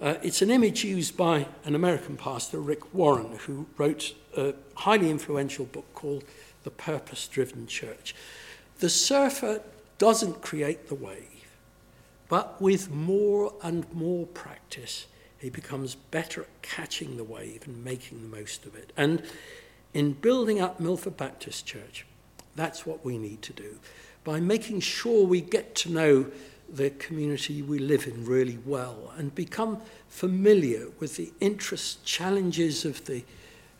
Uh, 0.00 0.14
it's 0.22 0.42
an 0.42 0.50
image 0.50 0.84
used 0.84 1.16
by 1.16 1.46
an 1.64 1.74
American 1.74 2.16
pastor, 2.16 2.58
Rick 2.58 2.92
Warren, 2.94 3.36
who 3.46 3.66
wrote 3.78 4.14
a 4.36 4.54
highly 4.74 5.10
influential 5.10 5.66
book 5.66 5.84
called 5.94 6.24
The 6.64 6.70
Purpose 6.70 7.28
Driven 7.28 7.66
Church. 7.66 8.14
The 8.78 8.90
surfer 8.90 9.62
doesn't 9.98 10.42
create 10.42 10.88
the 10.88 10.94
wave, 10.94 11.28
but 12.28 12.60
with 12.60 12.90
more 12.90 13.52
and 13.62 13.90
more 13.92 14.26
practice, 14.26 15.06
he 15.38 15.48
becomes 15.50 15.94
better 15.94 16.42
at 16.42 16.62
catching 16.62 17.16
the 17.16 17.24
wave 17.24 17.62
and 17.66 17.84
making 17.84 18.22
the 18.22 18.36
most 18.36 18.64
of 18.64 18.74
it. 18.74 18.92
And 18.96 19.22
in 19.92 20.12
building 20.12 20.60
up 20.60 20.80
Milford 20.80 21.16
Baptist 21.16 21.66
Church, 21.66 22.04
that's 22.56 22.84
what 22.86 23.04
we 23.04 23.16
need 23.18 23.42
to 23.42 23.52
do. 23.52 23.78
By 24.24 24.40
making 24.40 24.80
sure 24.80 25.24
we 25.24 25.40
get 25.40 25.74
to 25.76 25.90
know 25.92 26.26
the 26.72 26.90
community 26.90 27.62
we 27.62 27.78
live 27.78 28.06
in 28.06 28.24
really 28.24 28.58
well 28.64 29.12
and 29.16 29.34
become 29.34 29.80
familiar 30.08 30.88
with 30.98 31.16
the 31.16 31.32
interests, 31.40 31.98
challenges 32.04 32.84
of 32.84 33.04
the, 33.04 33.22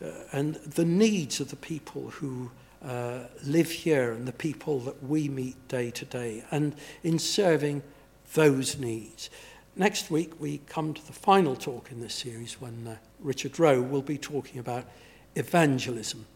uh, 0.04 0.08
and 0.32 0.56
the 0.56 0.84
needs 0.84 1.40
of 1.40 1.50
the 1.50 1.56
people 1.56 2.10
who 2.10 2.50
uh, 2.86 3.20
live 3.44 3.70
here 3.70 4.12
and 4.12 4.26
the 4.28 4.32
people 4.32 4.78
that 4.80 5.02
we 5.02 5.28
meet 5.28 5.68
day 5.68 5.90
to 5.90 6.04
day, 6.04 6.44
and 6.50 6.74
in 7.02 7.18
serving 7.18 7.82
those 8.34 8.76
needs. 8.78 9.30
Next 9.76 10.10
week, 10.10 10.38
we 10.38 10.58
come 10.66 10.94
to 10.94 11.06
the 11.06 11.12
final 11.12 11.56
talk 11.56 11.90
in 11.90 12.00
this 12.00 12.14
series 12.14 12.60
when 12.60 12.86
uh, 12.86 12.96
Richard 13.20 13.58
Rowe 13.58 13.80
will 13.82 14.02
be 14.02 14.18
talking 14.18 14.60
about 14.60 14.84
evangelism 15.34 16.26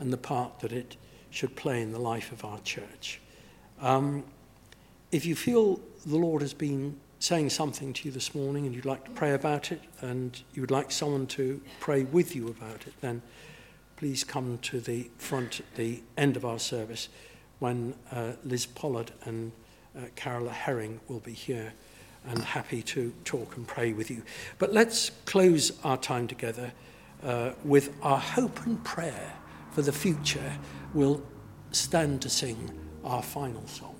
and 0.00 0.12
the 0.12 0.16
part 0.16 0.60
that 0.60 0.72
it 0.72 0.96
should 1.30 1.54
play 1.56 1.82
in 1.82 1.92
the 1.92 1.98
life 1.98 2.32
of 2.32 2.44
our 2.44 2.58
church. 2.60 3.20
Um, 3.80 4.24
if 5.12 5.26
you 5.26 5.34
feel 5.36 5.80
the 6.06 6.16
Lord 6.16 6.42
has 6.42 6.54
been 6.54 6.98
saying 7.20 7.50
something 7.50 7.92
to 7.92 8.06
you 8.08 8.10
this 8.12 8.34
morning 8.34 8.66
and 8.66 8.74
you'd 8.74 8.84
like 8.84 9.04
to 9.04 9.10
pray 9.10 9.34
about 9.34 9.70
it 9.72 9.80
and 10.00 10.40
you 10.54 10.62
would 10.62 10.70
like 10.70 10.90
someone 10.90 11.26
to 11.26 11.60
pray 11.80 12.04
with 12.04 12.34
you 12.34 12.48
about 12.48 12.86
it, 12.86 12.94
then 13.00 13.22
please 13.98 14.22
come 14.22 14.58
to 14.58 14.78
the 14.80 15.10
front 15.18 15.58
at 15.58 15.74
the 15.74 16.00
end 16.16 16.36
of 16.36 16.44
our 16.44 16.60
service 16.60 17.08
when 17.58 17.92
uh, 18.12 18.30
Liz 18.44 18.64
Pollard 18.64 19.10
and 19.24 19.50
uh, 19.96 20.02
Carola 20.14 20.52
Herring 20.52 21.00
will 21.08 21.18
be 21.18 21.32
here 21.32 21.72
and 22.28 22.38
happy 22.38 22.80
to 22.82 23.12
talk 23.24 23.56
and 23.56 23.66
pray 23.66 23.92
with 23.92 24.08
you. 24.08 24.22
But 24.60 24.72
let's 24.72 25.10
close 25.24 25.72
our 25.82 25.96
time 25.96 26.28
together 26.28 26.72
uh, 27.24 27.54
with 27.64 27.92
our 28.00 28.18
hope 28.18 28.64
and 28.64 28.84
prayer 28.84 29.32
for 29.72 29.82
the 29.82 29.90
future. 29.92 30.52
We'll 30.94 31.20
stand 31.72 32.22
to 32.22 32.30
sing 32.30 32.70
our 33.02 33.20
final 33.24 33.64
song. 33.66 33.96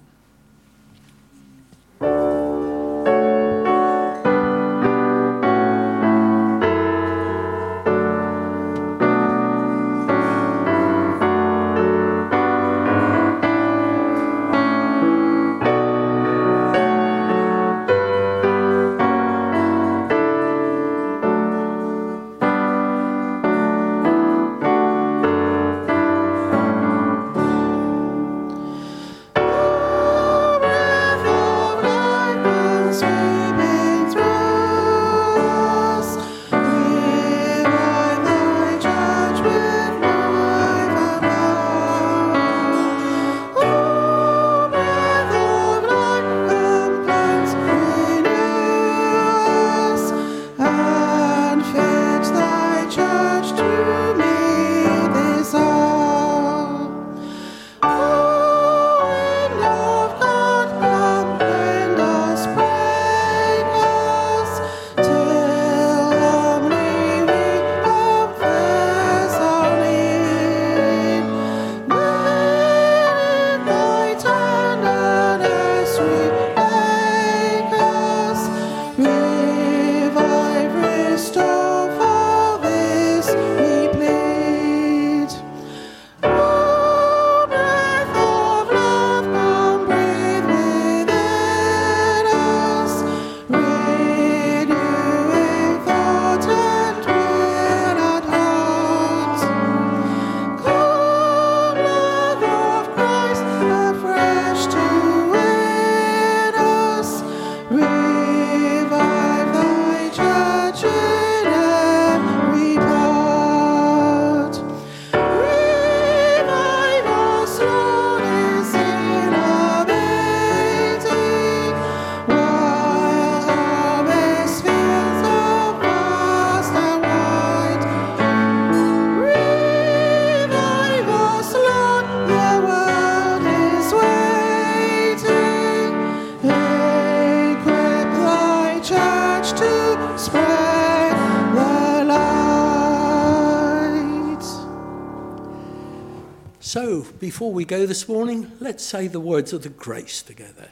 go 147.69 147.85
this 147.87 148.09
morning, 148.09 148.51
let's 148.61 148.83
say 148.83 149.07
the 149.09 149.21
words 149.21 149.53
of 149.53 149.63
the 149.63 149.69
grace 149.69 150.23
together. 150.23 150.69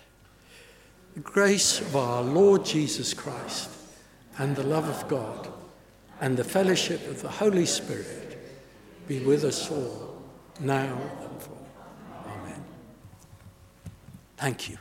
The 1.14 1.20
grace 1.20 1.78
of 1.80 1.94
our 1.94 2.22
Lord 2.22 2.64
Jesus 2.64 3.12
Christ, 3.14 3.70
and 4.38 4.56
the 4.56 4.62
love 4.62 4.88
of 4.88 5.06
God, 5.08 5.48
and 6.20 6.36
the 6.36 6.44
fellowship 6.44 7.06
of 7.08 7.22
the 7.22 7.28
Holy 7.28 7.66
Spirit 7.66 8.38
be 9.06 9.20
with 9.20 9.44
us 9.44 9.70
all, 9.70 10.22
now 10.58 10.98
and 11.20 11.42
forever. 11.42 12.42
Amen. 12.42 12.64
Thank 14.38 14.70
you. 14.70 14.78